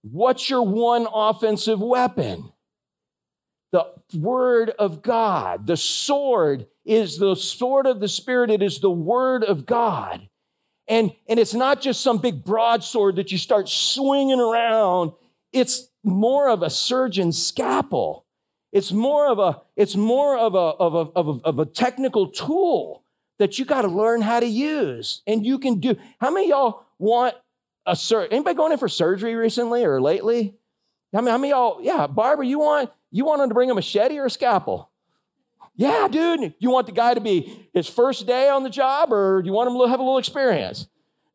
[0.00, 2.51] What's your one offensive weapon?
[4.14, 5.66] Word of God.
[5.66, 10.28] The sword is the sword of the Spirit, it is the word of God.
[10.88, 15.12] And, and it's not just some big broadsword that you start swinging around.
[15.52, 18.26] It's more of a surgeon's scalpel.
[18.72, 22.28] It's more of a, it's more of a, of a, of a, of a technical
[22.28, 23.04] tool
[23.38, 25.22] that you got to learn how to use.
[25.26, 25.96] And you can do.
[26.20, 27.34] How many y'all want
[27.86, 28.28] a surgery?
[28.32, 30.56] Anybody going in for surgery recently or lately?
[31.12, 33.74] How many, how many y'all, yeah, Barbara, you want, you want him to bring a
[33.74, 34.90] machete or a scalpel?
[35.74, 36.54] Yeah, dude.
[36.58, 39.70] You want the guy to be his first day on the job, or you want
[39.70, 40.86] him to have a little experience?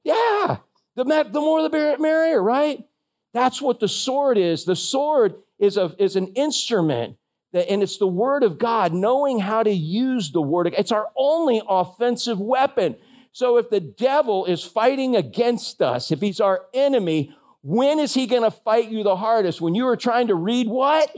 [0.04, 0.58] Yeah.
[0.96, 2.88] The, the more the merrier, right?
[3.34, 4.66] That's what the sword is.
[4.66, 7.18] The sword is, a, is an instrument,
[7.52, 10.74] that, and it's the word of God, knowing how to use the word.
[10.78, 12.96] It's our only offensive weapon.
[13.32, 17.36] So if the devil is fighting against us, if he's our enemy,
[17.68, 19.60] when is he going to fight you the hardest?
[19.60, 21.14] When you are trying to read what?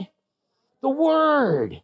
[0.82, 1.82] the word.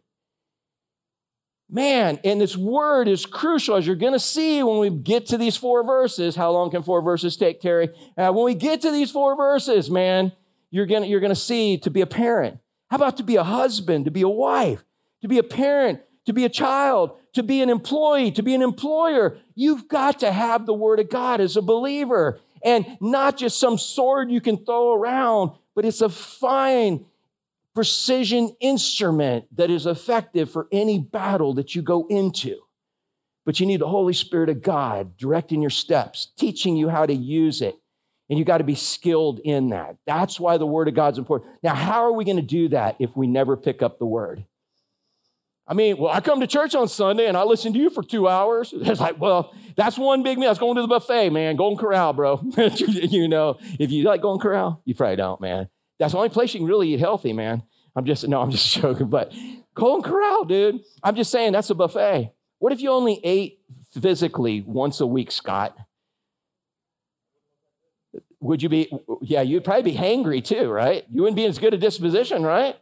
[1.69, 5.37] Man, and this word is crucial, as you're going to see when we get to
[5.37, 6.35] these four verses.
[6.35, 7.89] How long can four verses take, Terry?
[8.17, 10.31] Uh, when we get to these four verses, man,
[10.71, 12.59] you're going you're to see to be a parent.
[12.89, 14.85] How about to be a husband, to be a wife,
[15.21, 18.61] to be a parent, to be a child, to be an employee, to be an
[18.61, 19.37] employer?
[19.53, 23.77] You've got to have the word of God as a believer and not just some
[23.77, 27.05] sword you can throw around, but it's a fine
[27.75, 32.59] precision instrument that is effective for any battle that you go into.
[33.45, 37.13] But you need the Holy Spirit of God directing your steps, teaching you how to
[37.13, 37.75] use it.
[38.29, 39.95] And you got to be skilled in that.
[40.07, 41.51] That's why the Word of God's important.
[41.61, 44.43] Now, how are we going to do that if we never pick up the Word?
[45.67, 48.01] I mean, well, I come to church on Sunday and I listen to you for
[48.01, 48.73] two hours.
[48.87, 50.49] It's like, well, that's one big meal.
[50.49, 51.57] That's going to the buffet, man.
[51.57, 52.41] Golden Corral, bro.
[52.55, 55.67] you know, if you like Golden Corral, you probably don't, man.
[55.99, 57.63] That's the only place you can really eat healthy, man.
[57.95, 59.07] I'm just, no, I'm just joking.
[59.07, 59.33] But
[59.75, 62.31] Golden Corral, dude, I'm just saying that's a buffet.
[62.59, 63.59] What if you only ate
[63.99, 65.77] physically once a week, Scott?
[68.39, 71.05] Would you be, yeah, you'd probably be hangry too, right?
[71.11, 72.77] You wouldn't be in as good a disposition, right?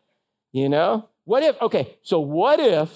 [0.52, 1.10] You know?
[1.26, 2.92] What if, okay, so what if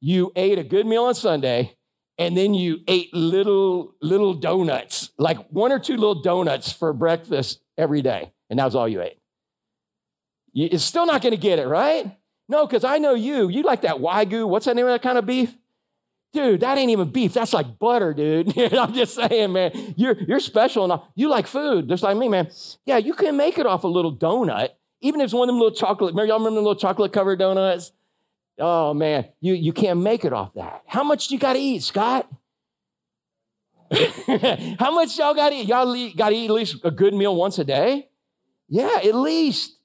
[0.00, 1.76] you ate a good meal on Sunday
[2.18, 7.60] and then you ate little little donuts, like one or two little donuts for breakfast
[7.78, 9.18] every day, and that was all you ate.
[10.52, 12.14] You, it's still not to get it, right?
[12.46, 13.48] No, because I know you.
[13.48, 14.46] You like that wagyu.
[14.46, 15.56] What's that name of that kind of beef?
[16.32, 17.32] Dude, that ain't even beef.
[17.32, 18.56] That's like butter, dude.
[18.74, 19.94] I'm just saying, man.
[19.96, 21.04] You're, you're special enough.
[21.14, 22.50] You like food, just like me, man.
[22.84, 25.60] Yeah, you can make it off a little donut, even if it's one of them
[25.60, 26.12] little chocolate.
[26.12, 27.92] Remember, y'all remember the little chocolate covered donuts?
[28.58, 30.82] Oh man, you, you can't make it off that.
[30.86, 32.30] How much do you got to eat, Scott?
[34.78, 35.66] How much y'all got to eat?
[35.66, 38.08] Y'all got to eat at least a good meal once a day?
[38.68, 39.76] Yeah, at least.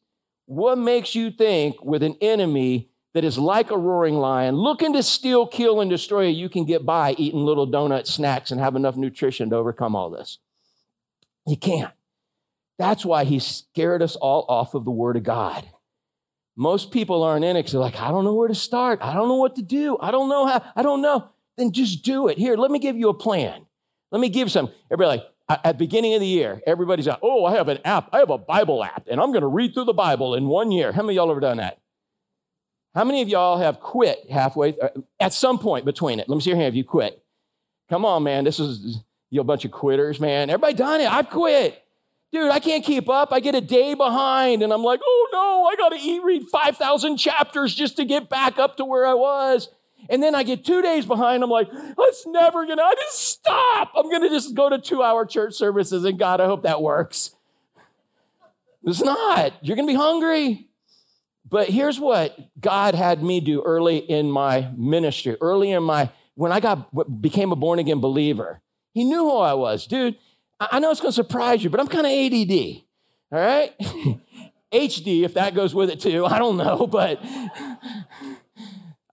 [0.47, 5.01] What makes you think with an enemy that is like a roaring lion, looking to
[5.01, 8.75] steal, kill, and destroy you, you can get by eating little donut snacks and have
[8.75, 10.37] enough nutrition to overcome all this?
[11.47, 11.91] You can't.
[12.77, 15.65] That's why he scared us all off of the Word of God.
[16.57, 18.99] Most people aren't in it because they're like, I don't know where to start.
[19.01, 19.97] I don't know what to do.
[19.99, 20.63] I don't know how.
[20.75, 21.29] I don't know.
[21.57, 22.37] Then just do it.
[22.37, 23.65] Here, let me give you a plan.
[24.11, 24.71] Let me give some.
[24.91, 28.09] Everybody like, at beginning of the year, everybody's like, oh, I have an app.
[28.11, 30.71] I have a Bible app, and I'm going to read through the Bible in one
[30.71, 30.91] year.
[30.91, 31.79] How many of y'all ever done that?
[32.93, 36.29] How many of y'all have quit halfway uh, at some point between it?
[36.29, 37.21] Let me see your hand if you quit.
[37.89, 38.45] Come on, man.
[38.45, 40.49] This is you a bunch of quitters, man.
[40.49, 41.11] Everybody done it.
[41.11, 41.84] I've quit
[42.35, 43.31] dude, I can't keep up.
[43.31, 46.43] I get a day behind, and I'm like, oh no, I got to eat, read
[46.49, 49.69] 5,000 chapters just to get back up to where I was.
[50.09, 51.43] And then I get two days behind.
[51.43, 53.91] I'm like, that's never gonna, I just stop.
[53.95, 57.31] I'm gonna just go to two hour church services, and God, I hope that works.
[58.83, 59.53] It's not.
[59.61, 60.67] You're gonna be hungry.
[61.49, 66.51] But here's what God had me do early in my ministry, early in my, when
[66.51, 68.61] I got, became a born again believer.
[68.93, 69.85] He knew who I was.
[69.87, 70.17] Dude,
[70.59, 72.83] I know it's going to surprise you, but I'm kind of ADD.
[73.31, 73.73] All right?
[74.71, 76.25] HD, if that goes with it too.
[76.25, 77.19] I don't know, but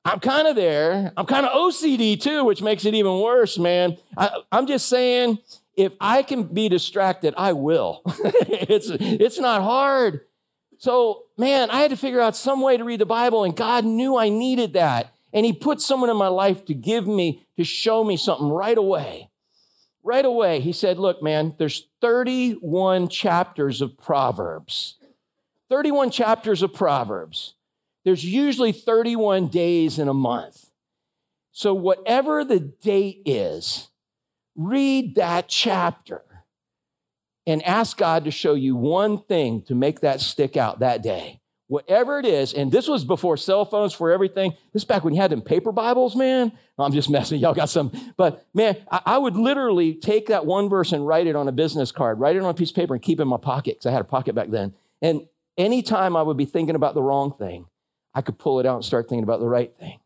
[0.04, 1.12] I'm kind of there.
[1.16, 3.96] I'm kind of OCD too, which makes it even worse, man.
[4.16, 5.38] I, am just saying,
[5.76, 8.02] if I can be distracted, I will.
[8.06, 10.20] it's, it's not hard.
[10.78, 13.84] So, man, I had to figure out some way to read the Bible, and God
[13.84, 15.14] knew I needed that.
[15.32, 18.76] And He put someone in my life to give me, to show me something right
[18.76, 19.30] away
[20.02, 24.96] right away, he said, Look, man, there's 31 chapters of Proverbs.
[25.68, 27.54] 31 chapters of Proverbs.
[28.04, 30.70] There's usually 31 days in a month.
[31.52, 33.90] So, whatever the date is,
[34.56, 36.22] read that chapter
[37.46, 41.41] and ask God to show you one thing to make that stick out that day
[41.72, 44.52] whatever it is, and this was before cell phones, for everything.
[44.74, 46.52] This back when you had them paper Bibles, man.
[46.78, 47.40] I'm just messing.
[47.40, 51.26] Y'all got some, but man, I, I, would literally take that one verse and write
[51.26, 53.22] it on a business card, write it on a piece of paper, and keep it
[53.22, 54.74] in my pocket because I had a pocket back then.
[55.00, 57.64] And anytime I would be thinking about the wrong thing,
[58.14, 59.98] I could pull it out and start thinking about the right thing.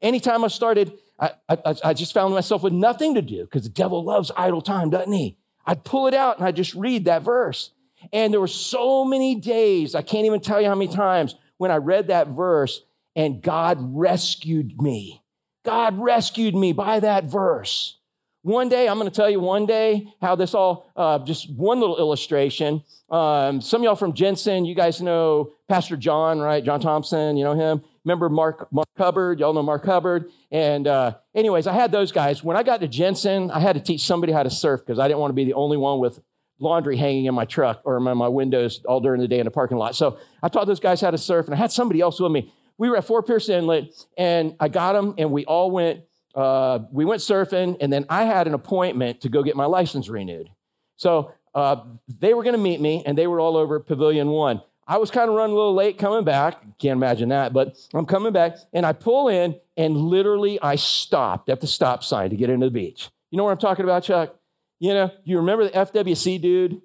[0.00, 3.68] Anytime I started, I, I, I just found myself with nothing to do because the
[3.68, 5.36] devil loves idle time, doesn't he?
[5.66, 7.72] I'd pull it out and I'd just read that verse.
[8.12, 11.70] And there were so many days, I can't even tell you how many times, when
[11.70, 12.82] I read that verse
[13.14, 15.22] and God rescued me.
[15.64, 17.98] God rescued me by that verse.
[18.42, 21.78] One day, I'm going to tell you one day how this all, uh, just one
[21.80, 22.82] little illustration.
[23.10, 26.64] Um, some y'all from Jensen, you guys know Pastor John, right?
[26.64, 27.82] John Thompson, you know him.
[28.06, 29.40] Remember Mark, Mark Hubbard?
[29.40, 30.30] Y'all know Mark Hubbard.
[30.50, 32.42] And uh, anyways, I had those guys.
[32.42, 35.06] When I got to Jensen, I had to teach somebody how to surf because I
[35.06, 36.20] didn't want to be the only one with
[36.60, 39.50] laundry hanging in my truck or in my windows all during the day in the
[39.50, 39.96] parking lot.
[39.96, 42.52] So I taught those guys how to surf, and I had somebody else with me.
[42.78, 46.02] We were at Fort Pierce Inlet, and I got them, and we all went.
[46.32, 50.08] Uh, we went surfing, and then I had an appointment to go get my license
[50.08, 50.48] renewed.
[50.96, 51.76] So uh,
[52.20, 54.62] they were going to meet me, and they were all over Pavilion One.
[54.86, 56.62] I was kind of running a little late coming back.
[56.78, 61.48] Can't imagine that, but I'm coming back, and I pull in, and literally I stopped
[61.48, 63.08] at the stop sign to get into the beach.
[63.30, 64.34] You know what I'm talking about, Chuck?
[64.80, 66.80] You know, you remember the FWC dude?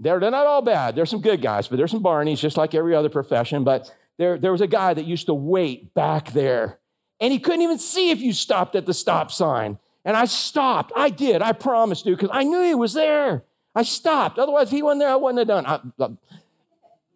[0.00, 0.96] They're, they're not all bad.
[0.96, 3.64] There's some good guys, but there's some Barneys, just like every other profession.
[3.64, 6.78] But there, there was a guy that used to wait back there,
[7.20, 9.78] and he couldn't even see if you stopped at the stop sign.
[10.04, 10.92] And I stopped.
[10.96, 11.42] I did.
[11.42, 13.44] I promised, dude, because I knew he was there.
[13.74, 14.38] I stopped.
[14.38, 15.66] Otherwise, if he wasn't there, I wouldn't have done.
[15.66, 16.08] I, I,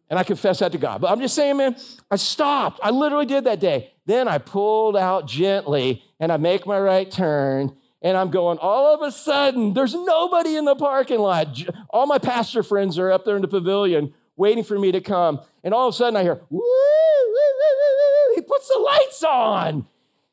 [0.08, 1.00] and I confess that to God.
[1.00, 1.76] But I'm just saying, man,
[2.10, 2.78] I stopped.
[2.82, 3.92] I literally did that day.
[4.06, 8.94] Then I pulled out gently and I make my right turn and I'm going, all
[8.94, 11.60] of a sudden, there's nobody in the parking lot.
[11.90, 15.40] All my pastor friends are up there in the pavilion waiting for me to come.
[15.64, 19.86] And all of a sudden, I hear, woo, woo, puts the lights on.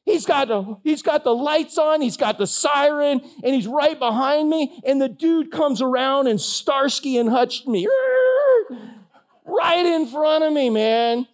[0.06, 3.98] He's got, the, he's got the lights on, he's got the siren, and he's right
[3.98, 4.80] behind me.
[4.86, 7.88] And the dude comes around and Starsky and Hutched me
[9.46, 11.28] right in front of me, man.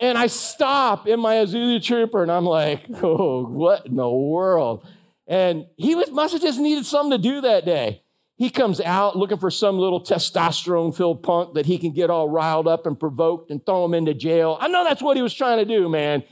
[0.00, 4.86] And I stop in my Isuzu Trooper and I'm like, oh, what in the world?
[5.32, 8.02] And he was, must have just needed something to do that day.
[8.36, 12.28] He comes out looking for some little testosterone filled punk that he can get all
[12.28, 14.58] riled up and provoked and throw him into jail.
[14.60, 16.22] I know that's what he was trying to do, man.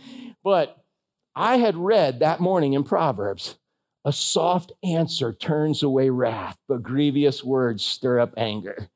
[0.45, 0.77] But
[1.35, 3.57] I had read that morning in Proverbs
[4.05, 8.91] a soft answer turns away wrath, but grievous words stir up anger.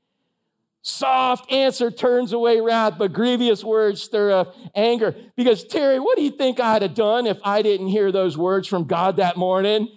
[0.86, 5.16] Soft answer turns away wrath, but grievous words stir up anger.
[5.34, 8.68] Because, Terry, what do you think I'd have done if I didn't hear those words
[8.68, 9.88] from God that morning?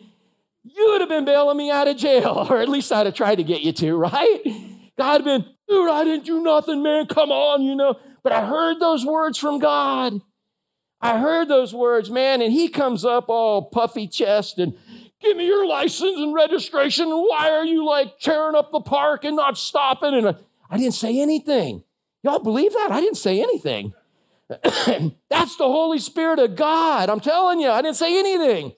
[0.63, 3.35] You would have been bailing me out of jail, or at least I'd have tried
[3.35, 4.39] to get you to, right?
[4.97, 7.05] God been, dude, I didn't do nothing, man.
[7.07, 7.95] Come on, you know.
[8.23, 10.21] But I heard those words from God.
[11.01, 14.73] I heard those words, man, and he comes up all puffy chest and
[15.19, 17.09] give me your license and registration.
[17.09, 20.13] Why are you like tearing up the park and not stopping?
[20.13, 20.37] And
[20.69, 21.83] I didn't say anything.
[22.23, 22.89] Y'all believe that?
[22.91, 23.93] I didn't say anything.
[24.49, 27.09] That's the Holy Spirit of God.
[27.09, 28.73] I'm telling you, I didn't say anything.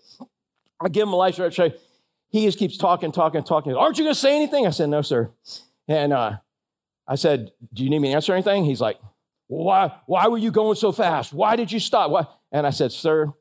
[0.82, 1.78] I give him a license registration.
[2.30, 3.76] He just keeps talking, talking, talking.
[3.76, 4.68] Aren't you going to say anything?
[4.68, 5.32] I said, no, sir.
[5.88, 6.38] And uh,
[7.08, 8.66] I said, do you need me to answer anything?
[8.66, 9.00] He's like,
[9.50, 11.34] why, why were you going so fast?
[11.34, 12.12] Why did you stop?
[12.12, 12.28] Why?
[12.52, 13.34] And I said, Sir,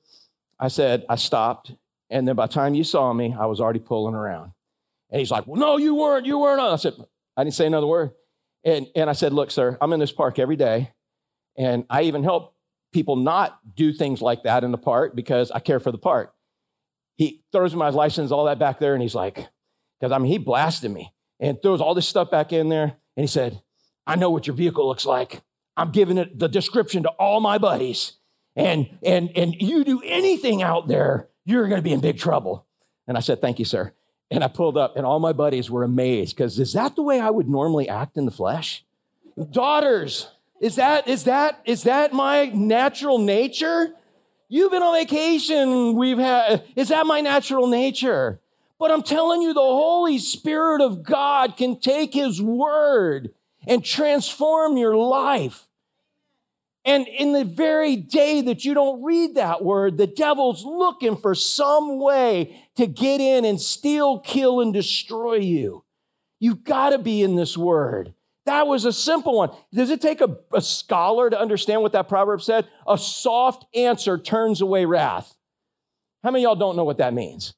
[0.58, 1.72] I said, I stopped.
[2.10, 4.52] And then by the time you saw me, I was already pulling around.
[5.10, 6.24] And he's like, Well, no, you weren't.
[6.24, 6.60] You weren't.
[6.60, 6.94] I said,
[7.36, 8.12] I didn't say another word.
[8.64, 10.92] And, and I said, Look, sir, I'm in this park every day.
[11.56, 12.54] And I even help
[12.92, 16.32] people not do things like that in the park because I care for the park.
[17.16, 19.48] He throws my license, all that back there, and he's like,
[19.98, 22.84] because I mean, he blasted me and throws all this stuff back in there.
[23.16, 23.60] And he said,
[24.06, 25.42] I know what your vehicle looks like.
[25.76, 28.14] I'm giving it the description to all my buddies.
[28.56, 32.66] And, and, and you do anything out there, you're going to be in big trouble.
[33.06, 33.92] And I said, Thank you, sir.
[34.30, 37.18] And I pulled up, and all my buddies were amazed because is that the way
[37.18, 38.84] I would normally act in the flesh?
[39.50, 40.28] Daughters,
[40.60, 43.94] is that, is that, is that my natural nature?
[44.48, 45.94] You've been on vacation.
[45.94, 48.40] We've had, is that my natural nature?
[48.78, 53.32] But I'm telling you, the Holy Spirit of God can take His word
[53.66, 55.68] and transform your life.
[56.84, 61.34] And in the very day that you don't read that word, the devil's looking for
[61.34, 65.84] some way to get in and steal, kill, and destroy you.
[66.38, 68.14] You've got to be in this word.
[68.46, 69.50] That was a simple one.
[69.74, 72.68] Does it take a, a, scholar to understand what that proverb said?
[72.86, 75.36] A soft answer turns away wrath.
[76.22, 77.52] How many y'all don't know what that means?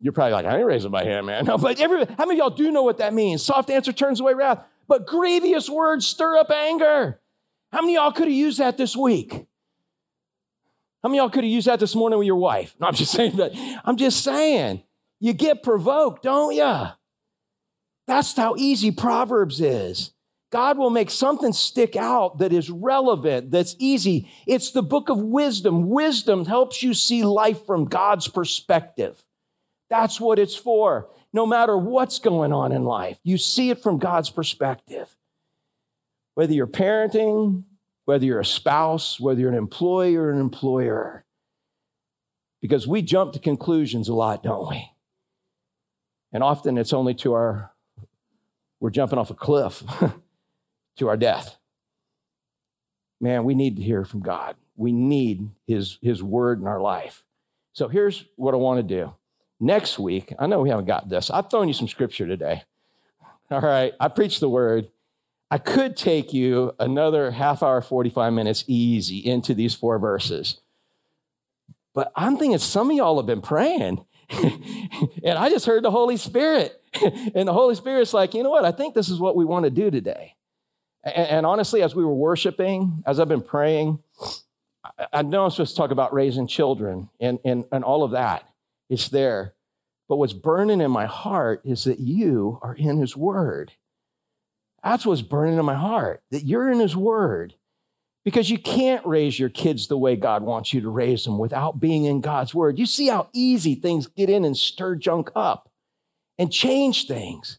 [0.00, 1.44] You're probably like, I ain't raising my hand, man.
[1.46, 3.42] No, but every, how many y'all do know what that means?
[3.42, 7.20] Soft answer turns away wrath, but grievous words stir up anger.
[7.70, 9.46] How many y'all could have used that this week?
[11.02, 12.74] How many y'all could have used that this morning with your wife?
[12.80, 13.52] No, I'm just saying that.
[13.84, 14.82] I'm just saying,
[15.20, 16.86] you get provoked, don't you?
[18.06, 20.12] That's how easy Proverbs is.
[20.50, 24.30] God will make something stick out that is relevant, that's easy.
[24.46, 25.88] It's the book of wisdom.
[25.88, 29.24] Wisdom helps you see life from God's perspective.
[29.88, 31.08] That's what it's for.
[31.32, 35.16] No matter what's going on in life, you see it from God's perspective
[36.34, 37.64] whether you're parenting,
[38.12, 41.24] whether you're a spouse, whether you're an employee or an employer.
[42.60, 44.86] Because we jump to conclusions a lot, don't we?
[46.30, 47.72] And often it's only to our,
[48.80, 49.82] we're jumping off a cliff
[50.98, 51.56] to our death.
[53.18, 54.56] Man, we need to hear from God.
[54.76, 57.24] We need his, his word in our life.
[57.72, 59.14] So here's what I want to do.
[59.58, 61.30] Next week, I know we haven't got this.
[61.30, 62.64] I've thrown you some scripture today.
[63.50, 64.88] All right, I preached the word.
[65.52, 70.62] I could take you another half hour, 45 minutes easy into these four verses.
[71.92, 74.02] But I'm thinking some of y'all have been praying.
[74.30, 76.80] and I just heard the Holy Spirit.
[77.34, 78.64] and the Holy Spirit's like, you know what?
[78.64, 80.36] I think this is what we want to do today.
[81.04, 83.98] And, and honestly, as we were worshiping, as I've been praying,
[84.82, 88.12] I, I know I'm supposed to talk about raising children and, and, and all of
[88.12, 88.48] that.
[88.88, 89.52] It's there.
[90.08, 93.72] But what's burning in my heart is that you are in His Word.
[94.82, 97.54] That's what's burning in my heart, that you're in His Word.
[98.24, 101.80] Because you can't raise your kids the way God wants you to raise them without
[101.80, 102.78] being in God's Word.
[102.78, 105.68] You see how easy things get in and stir junk up
[106.38, 107.58] and change things.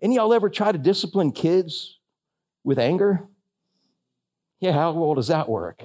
[0.00, 1.98] Any y'all ever try to discipline kids
[2.62, 3.24] with anger?
[4.60, 5.82] Yeah, how well does that work?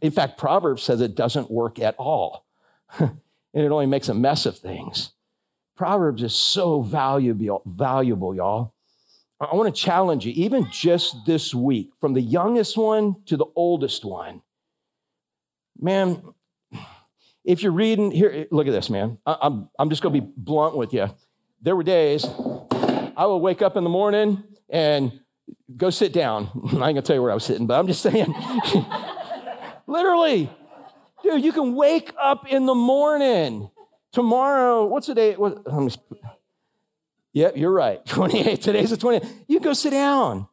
[0.00, 2.46] In fact, Proverbs says it doesn't work at all,
[2.98, 3.10] and
[3.52, 5.12] it only makes a mess of things.
[5.76, 8.74] Proverbs is so valuable, valuable, y'all.
[9.40, 13.46] I want to challenge you, even just this week, from the youngest one to the
[13.54, 14.42] oldest one.
[15.80, 16.22] Man,
[17.44, 19.18] if you're reading, here, look at this, man.
[19.24, 21.08] I, I'm, I'm just going to be blunt with you.
[21.62, 25.20] There were days I would wake up in the morning and
[25.76, 26.50] go sit down.
[26.64, 28.34] I ain't going to tell you where I was sitting, but I'm just saying.
[29.86, 30.50] Literally,
[31.22, 33.70] dude, you can wake up in the morning.
[34.12, 35.34] Tomorrow, what's the day?
[35.34, 35.62] What,
[37.32, 38.04] Yep, you're right.
[38.06, 38.60] 28.
[38.60, 39.28] Today's the 20th.
[39.46, 40.48] You go sit down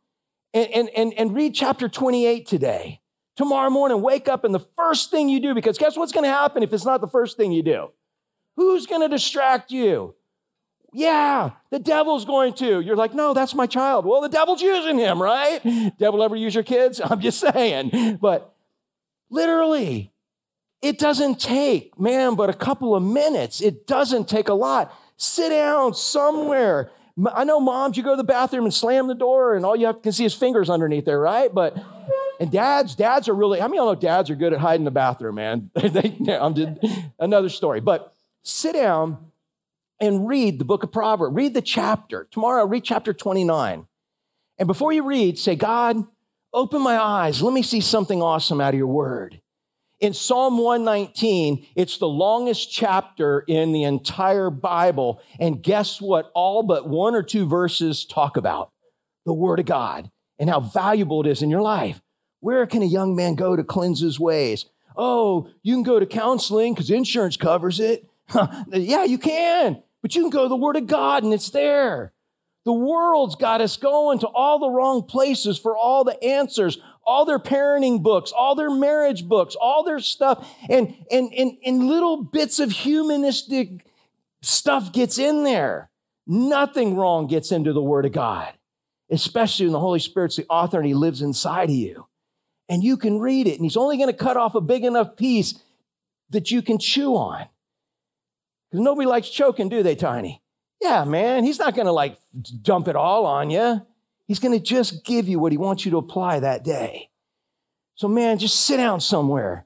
[0.54, 3.02] and, and, and, and read chapter 28 today.
[3.36, 6.30] Tomorrow morning, wake up and the first thing you do, because guess what's going to
[6.30, 7.92] happen if it's not the first thing you do?
[8.56, 10.16] Who's going to distract you?
[10.94, 12.80] Yeah, the devil's going to.
[12.80, 14.06] You're like, no, that's my child.
[14.06, 15.60] Well, the devil's using him, right?
[16.00, 17.02] Devil ever use your kids?
[17.04, 18.20] I'm just saying.
[18.22, 18.56] But
[19.30, 20.14] literally,
[20.82, 23.60] it doesn't take, man, but a couple of minutes.
[23.60, 24.94] It doesn't take a lot.
[25.18, 26.92] Sit down somewhere.
[27.34, 29.86] I know moms, you go to the bathroom and slam the door, and all you
[29.86, 31.54] have to see is fingers underneath there, right?
[31.54, 31.78] But
[32.40, 34.92] and dads, dads are really, I mean, I know dads are good at hiding the
[34.92, 35.72] bathroom, man.
[35.76, 36.78] they, I'm
[37.20, 37.80] another story.
[37.80, 38.14] But
[38.44, 39.32] sit down
[40.00, 41.36] and read the book of Proverbs.
[41.36, 42.28] Read the chapter.
[42.32, 43.88] Tomorrow, read chapter 29.
[44.58, 46.06] And before you read, say, God,
[46.54, 47.42] open my eyes.
[47.42, 49.42] Let me see something awesome out of your word.
[50.02, 55.22] In Psalm 119, it's the longest chapter in the entire Bible.
[55.40, 56.32] And guess what?
[56.36, 58.72] All but one or two verses talk about
[59.26, 62.02] the Word of God and how valuable it is in your life.
[62.42, 64.66] Where can a young man go to cleanse his ways?
[64.98, 68.08] Oh, you can go to counseling because insurance covers it.
[68.72, 72.12] yeah, you can, but you can go to the Word of God and it's there.
[72.66, 77.26] The world's got us going to all the wrong places for all the answers, all
[77.26, 82.24] their parenting books, all their marriage books, all their stuff, and, and, and, and little
[82.24, 83.86] bits of humanistic
[84.42, 85.90] stuff gets in there.
[86.28, 88.52] Nothing wrong gets into the Word of God,
[89.12, 92.08] especially when the Holy Spirit's the author and He lives inside of you
[92.70, 93.56] and you can read it.
[93.56, 95.62] And he's only going to cut off a big enough piece
[96.30, 97.48] that you can chew on.
[98.70, 100.42] Because nobody likes choking, do they, Tiny?
[100.82, 101.44] Yeah, man.
[101.44, 102.18] He's not going to like
[102.62, 103.86] dump it all on you.
[104.28, 107.10] He's going to just give you what he wants you to apply that day.
[107.96, 109.66] So, man, just sit down somewhere.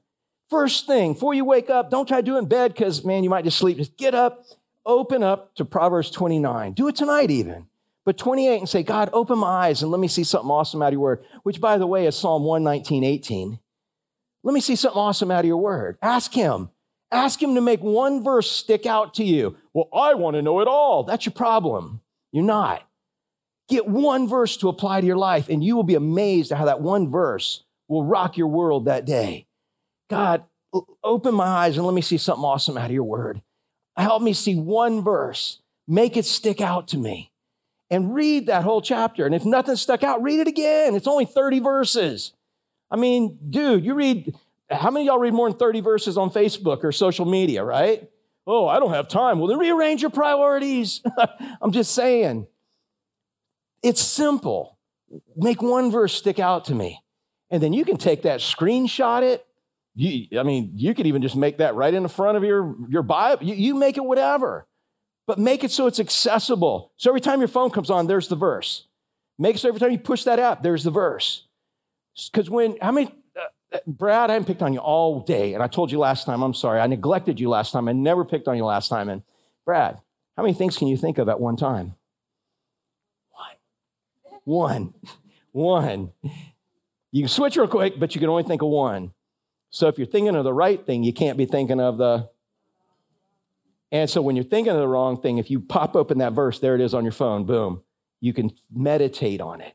[0.50, 3.24] First thing, before you wake up, don't try to do it in bed because, man,
[3.24, 3.76] you might just sleep.
[3.76, 4.44] Just get up,
[4.84, 6.72] open up to Proverbs 29.
[6.72, 7.66] Do it tonight, even.
[8.04, 10.88] But 28 and say, God, open my eyes and let me see something awesome out
[10.88, 13.58] of your word, which, by the way, is Psalm 119, 18.
[14.42, 15.98] Let me see something awesome out of your word.
[16.02, 16.70] Ask him.
[17.12, 19.56] Ask him to make one verse stick out to you.
[19.74, 21.02] Well, I want to know it all.
[21.04, 22.00] That's your problem.
[22.32, 22.82] You're not.
[23.70, 26.64] Get one verse to apply to your life, and you will be amazed at how
[26.64, 29.46] that one verse will rock your world that day.
[30.10, 30.42] God,
[31.04, 33.40] open my eyes and let me see something awesome out of your word.
[33.96, 35.60] Help me see one verse.
[35.86, 37.30] Make it stick out to me
[37.90, 39.24] and read that whole chapter.
[39.24, 40.96] And if nothing stuck out, read it again.
[40.96, 42.32] It's only 30 verses.
[42.90, 44.34] I mean, dude, you read,
[44.68, 48.08] how many y'all read more than 30 verses on Facebook or social media, right?
[48.46, 49.38] Oh, I don't have time.
[49.38, 51.02] Well, then rearrange your priorities.
[51.62, 52.46] I'm just saying.
[53.82, 54.78] It's simple.
[55.36, 57.02] Make one verse stick out to me.
[57.50, 59.44] And then you can take that, screenshot it.
[59.96, 62.76] You, I mean, you could even just make that right in the front of your,
[62.88, 63.44] your Bible.
[63.44, 64.66] You, you make it whatever
[65.30, 66.90] but make it so it's accessible.
[66.96, 68.88] So every time your phone comes on, there's the verse.
[69.38, 71.46] Make so every time you push that app, there's the verse.
[72.32, 73.14] Because when, how many,
[73.72, 76.42] uh, Brad, I haven't picked on you all day, and I told you last time,
[76.42, 77.86] I'm sorry, I neglected you last time.
[77.86, 79.08] I never picked on you last time.
[79.08, 79.22] And
[79.64, 80.00] Brad,
[80.36, 81.94] how many things can you think of at one time?
[84.50, 84.94] One.
[85.52, 86.12] One.
[87.12, 89.12] You can switch real quick, but you can only think of one.
[89.70, 92.28] So if you're thinking of the right thing, you can't be thinking of the
[93.92, 96.60] and so when you're thinking of the wrong thing, if you pop open that verse,
[96.60, 97.82] there it is on your phone, boom,
[98.20, 99.74] you can meditate on it.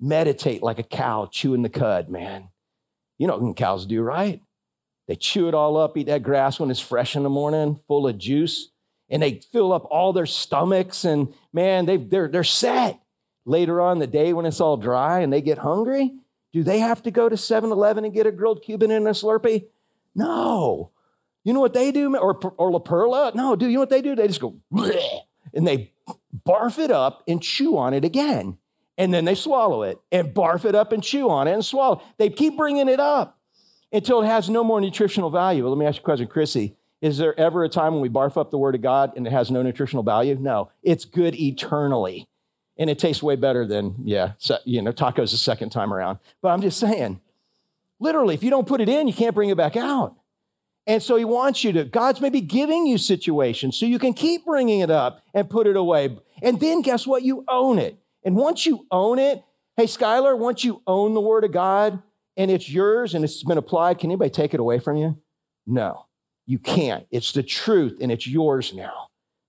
[0.00, 2.48] Meditate like a cow chewing the cud, man.
[3.18, 4.40] You know what cows do, right?
[5.08, 8.06] They chew it all up, eat that grass when it's fresh in the morning, full
[8.06, 8.70] of juice,
[9.08, 12.99] and they fill up all their stomachs, and man, they, they're, they're set.
[13.44, 16.12] Later on the day when it's all dry and they get hungry,
[16.52, 19.10] do they have to go to 7 Eleven and get a grilled Cuban and a
[19.10, 19.66] Slurpee?
[20.14, 20.90] No.
[21.44, 22.14] You know what they do?
[22.16, 23.32] Or, or La Perla?
[23.34, 24.14] No, dude, you know what they do?
[24.14, 24.56] They just go,
[25.54, 25.92] and they
[26.46, 28.58] barf it up and chew on it again.
[28.98, 32.02] And then they swallow it and barf it up and chew on it and swallow.
[32.18, 33.38] They keep bringing it up
[33.90, 35.62] until it has no more nutritional value.
[35.62, 36.76] Well, let me ask you a question, Chrissy.
[37.00, 39.32] Is there ever a time when we barf up the word of God and it
[39.32, 40.36] has no nutritional value?
[40.38, 42.26] No, it's good eternally.
[42.80, 44.32] And it tastes way better than, yeah,
[44.64, 46.18] you know, tacos the second time around.
[46.40, 47.20] But I'm just saying,
[48.00, 50.16] literally, if you don't put it in, you can't bring it back out.
[50.86, 54.46] And so he wants you to, God's maybe giving you situations so you can keep
[54.46, 56.18] bringing it up and put it away.
[56.42, 57.22] And then guess what?
[57.22, 57.98] You own it.
[58.24, 59.44] And once you own it,
[59.76, 62.02] hey, Skylar, once you own the word of God
[62.36, 65.18] and it's yours and it's been applied, can anybody take it away from you?
[65.66, 66.06] No,
[66.46, 67.06] you can't.
[67.10, 69.08] It's the truth and it's yours now.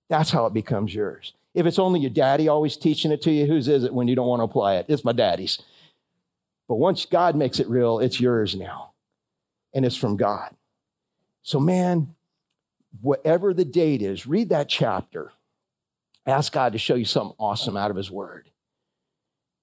[0.09, 1.33] That's how it becomes yours.
[1.53, 4.15] If it's only your daddy always teaching it to you, whose is it when you
[4.15, 4.85] don't want to apply it?
[4.87, 5.61] It's my daddy's.
[6.67, 8.91] But once God makes it real, it's yours now.
[9.73, 10.55] And it's from God.
[11.41, 12.15] So, man,
[13.01, 15.33] whatever the date is, read that chapter.
[16.25, 18.49] Ask God to show you something awesome out of His Word.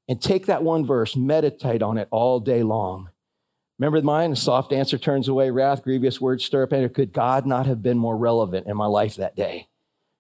[0.09, 3.11] And take that one verse, meditate on it all day long.
[3.79, 4.33] Remember mine?
[4.33, 6.89] A soft answer turns away wrath, grievous words stir up anger.
[6.89, 9.68] Could God not have been more relevant in my life that day?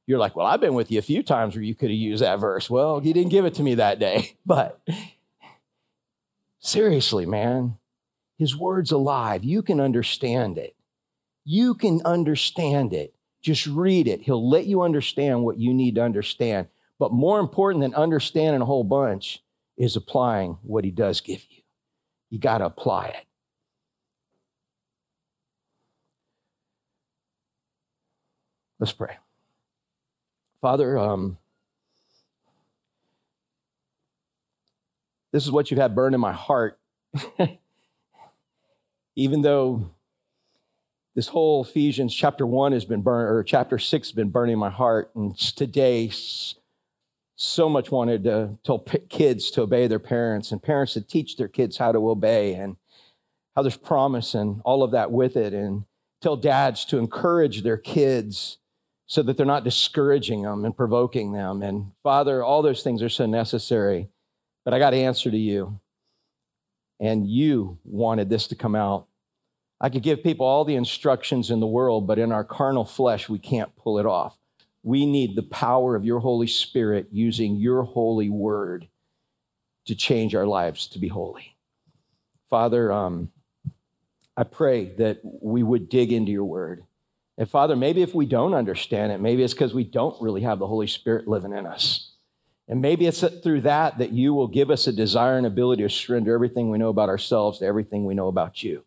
[0.08, 2.22] You're like, well, I've been with you a few times where you could have used
[2.22, 2.70] that verse.
[2.70, 4.36] Well, He didn't give it to me that day.
[4.46, 4.80] But
[6.60, 7.76] seriously, man,
[8.38, 9.44] His word's alive.
[9.44, 10.74] You can understand it.
[11.44, 13.14] You can understand it.
[13.42, 14.22] Just read it.
[14.22, 16.68] He'll let you understand what you need to understand.
[16.98, 19.42] But more important than understanding a whole bunch
[19.76, 21.60] is applying what he does give you.
[22.30, 23.26] You got to apply it.
[28.80, 29.18] Let's pray.
[30.60, 31.38] Father, um,
[35.30, 36.80] this is what you've had burned in my heart.
[39.16, 39.90] Even though
[41.14, 44.70] this whole Ephesians chapter one has been burned, or chapter six has been burning my
[44.70, 45.10] heart.
[45.14, 46.10] And today,
[47.36, 51.48] so much wanted to tell kids to obey their parents and parents to teach their
[51.48, 52.76] kids how to obey and
[53.54, 55.52] how there's promise and all of that with it.
[55.52, 55.84] And
[56.20, 58.58] tell dads to encourage their kids
[59.08, 61.62] so that they're not discouraging them and provoking them.
[61.62, 64.08] And Father, all those things are so necessary.
[64.64, 65.80] But I got to answer to you.
[67.00, 69.08] And you wanted this to come out
[69.80, 73.28] I could give people all the instructions in the world, but in our carnal flesh,
[73.28, 74.36] we can't pull it off.
[74.82, 78.88] We need the power of your Holy Spirit using your holy word
[79.86, 81.56] to change our lives to be holy.
[82.50, 83.30] Father, um,
[84.36, 86.84] I pray that we would dig into your word.
[87.38, 90.58] And Father, maybe if we don't understand it, maybe it's because we don't really have
[90.58, 92.10] the Holy Spirit living in us.
[92.68, 95.88] And maybe it's through that that you will give us a desire and ability to
[95.88, 98.84] surrender everything we know about ourselves to everything we know about you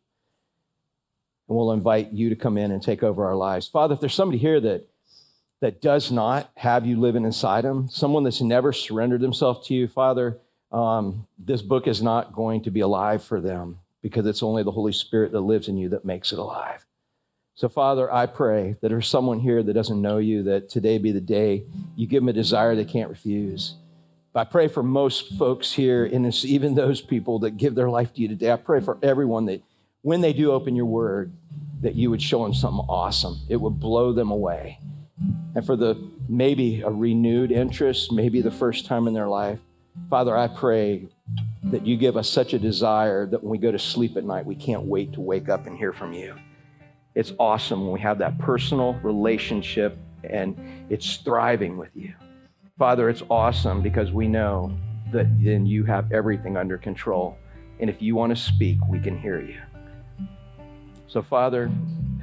[1.52, 3.68] and we'll invite you to come in and take over our lives.
[3.68, 4.88] Father, if there's somebody here that
[5.60, 9.86] that does not have you living inside them, someone that's never surrendered themselves to you,
[9.86, 10.38] Father,
[10.72, 14.72] um, this book is not going to be alive for them because it's only the
[14.72, 16.86] Holy Spirit that lives in you that makes it alive.
[17.56, 21.12] So, Father, I pray that there's someone here that doesn't know you, that today be
[21.12, 23.76] the day you give them a desire they can't refuse.
[24.34, 28.14] I pray for most folks here, and it's even those people that give their life
[28.14, 28.52] to you today.
[28.52, 29.62] I pray for everyone that
[30.02, 31.34] when they do open your word,
[31.82, 33.40] that you would show them something awesome.
[33.50, 34.80] It would blow them away.
[35.54, 39.60] And for the maybe a renewed interest, maybe the first time in their life,
[40.10, 41.10] Father, I pray
[41.66, 44.46] that you give us such a desire that when we go to sleep at night,
[44.46, 46.36] we can't wait to wake up and hear from you.
[47.14, 50.58] It's awesome when we have that personal relationship and
[50.90, 52.14] it's thriving with you.
[52.78, 54.76] Father, it's awesome because we know
[55.12, 57.38] that then you have everything under control.
[57.80, 59.60] And if you want to speak, we can hear you.
[61.08, 61.70] So, Father,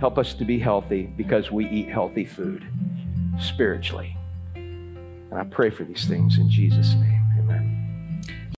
[0.01, 2.64] help us to be healthy because we eat healthy food
[3.39, 4.16] spiritually.
[4.55, 7.28] And I pray for these things in Jesus' name.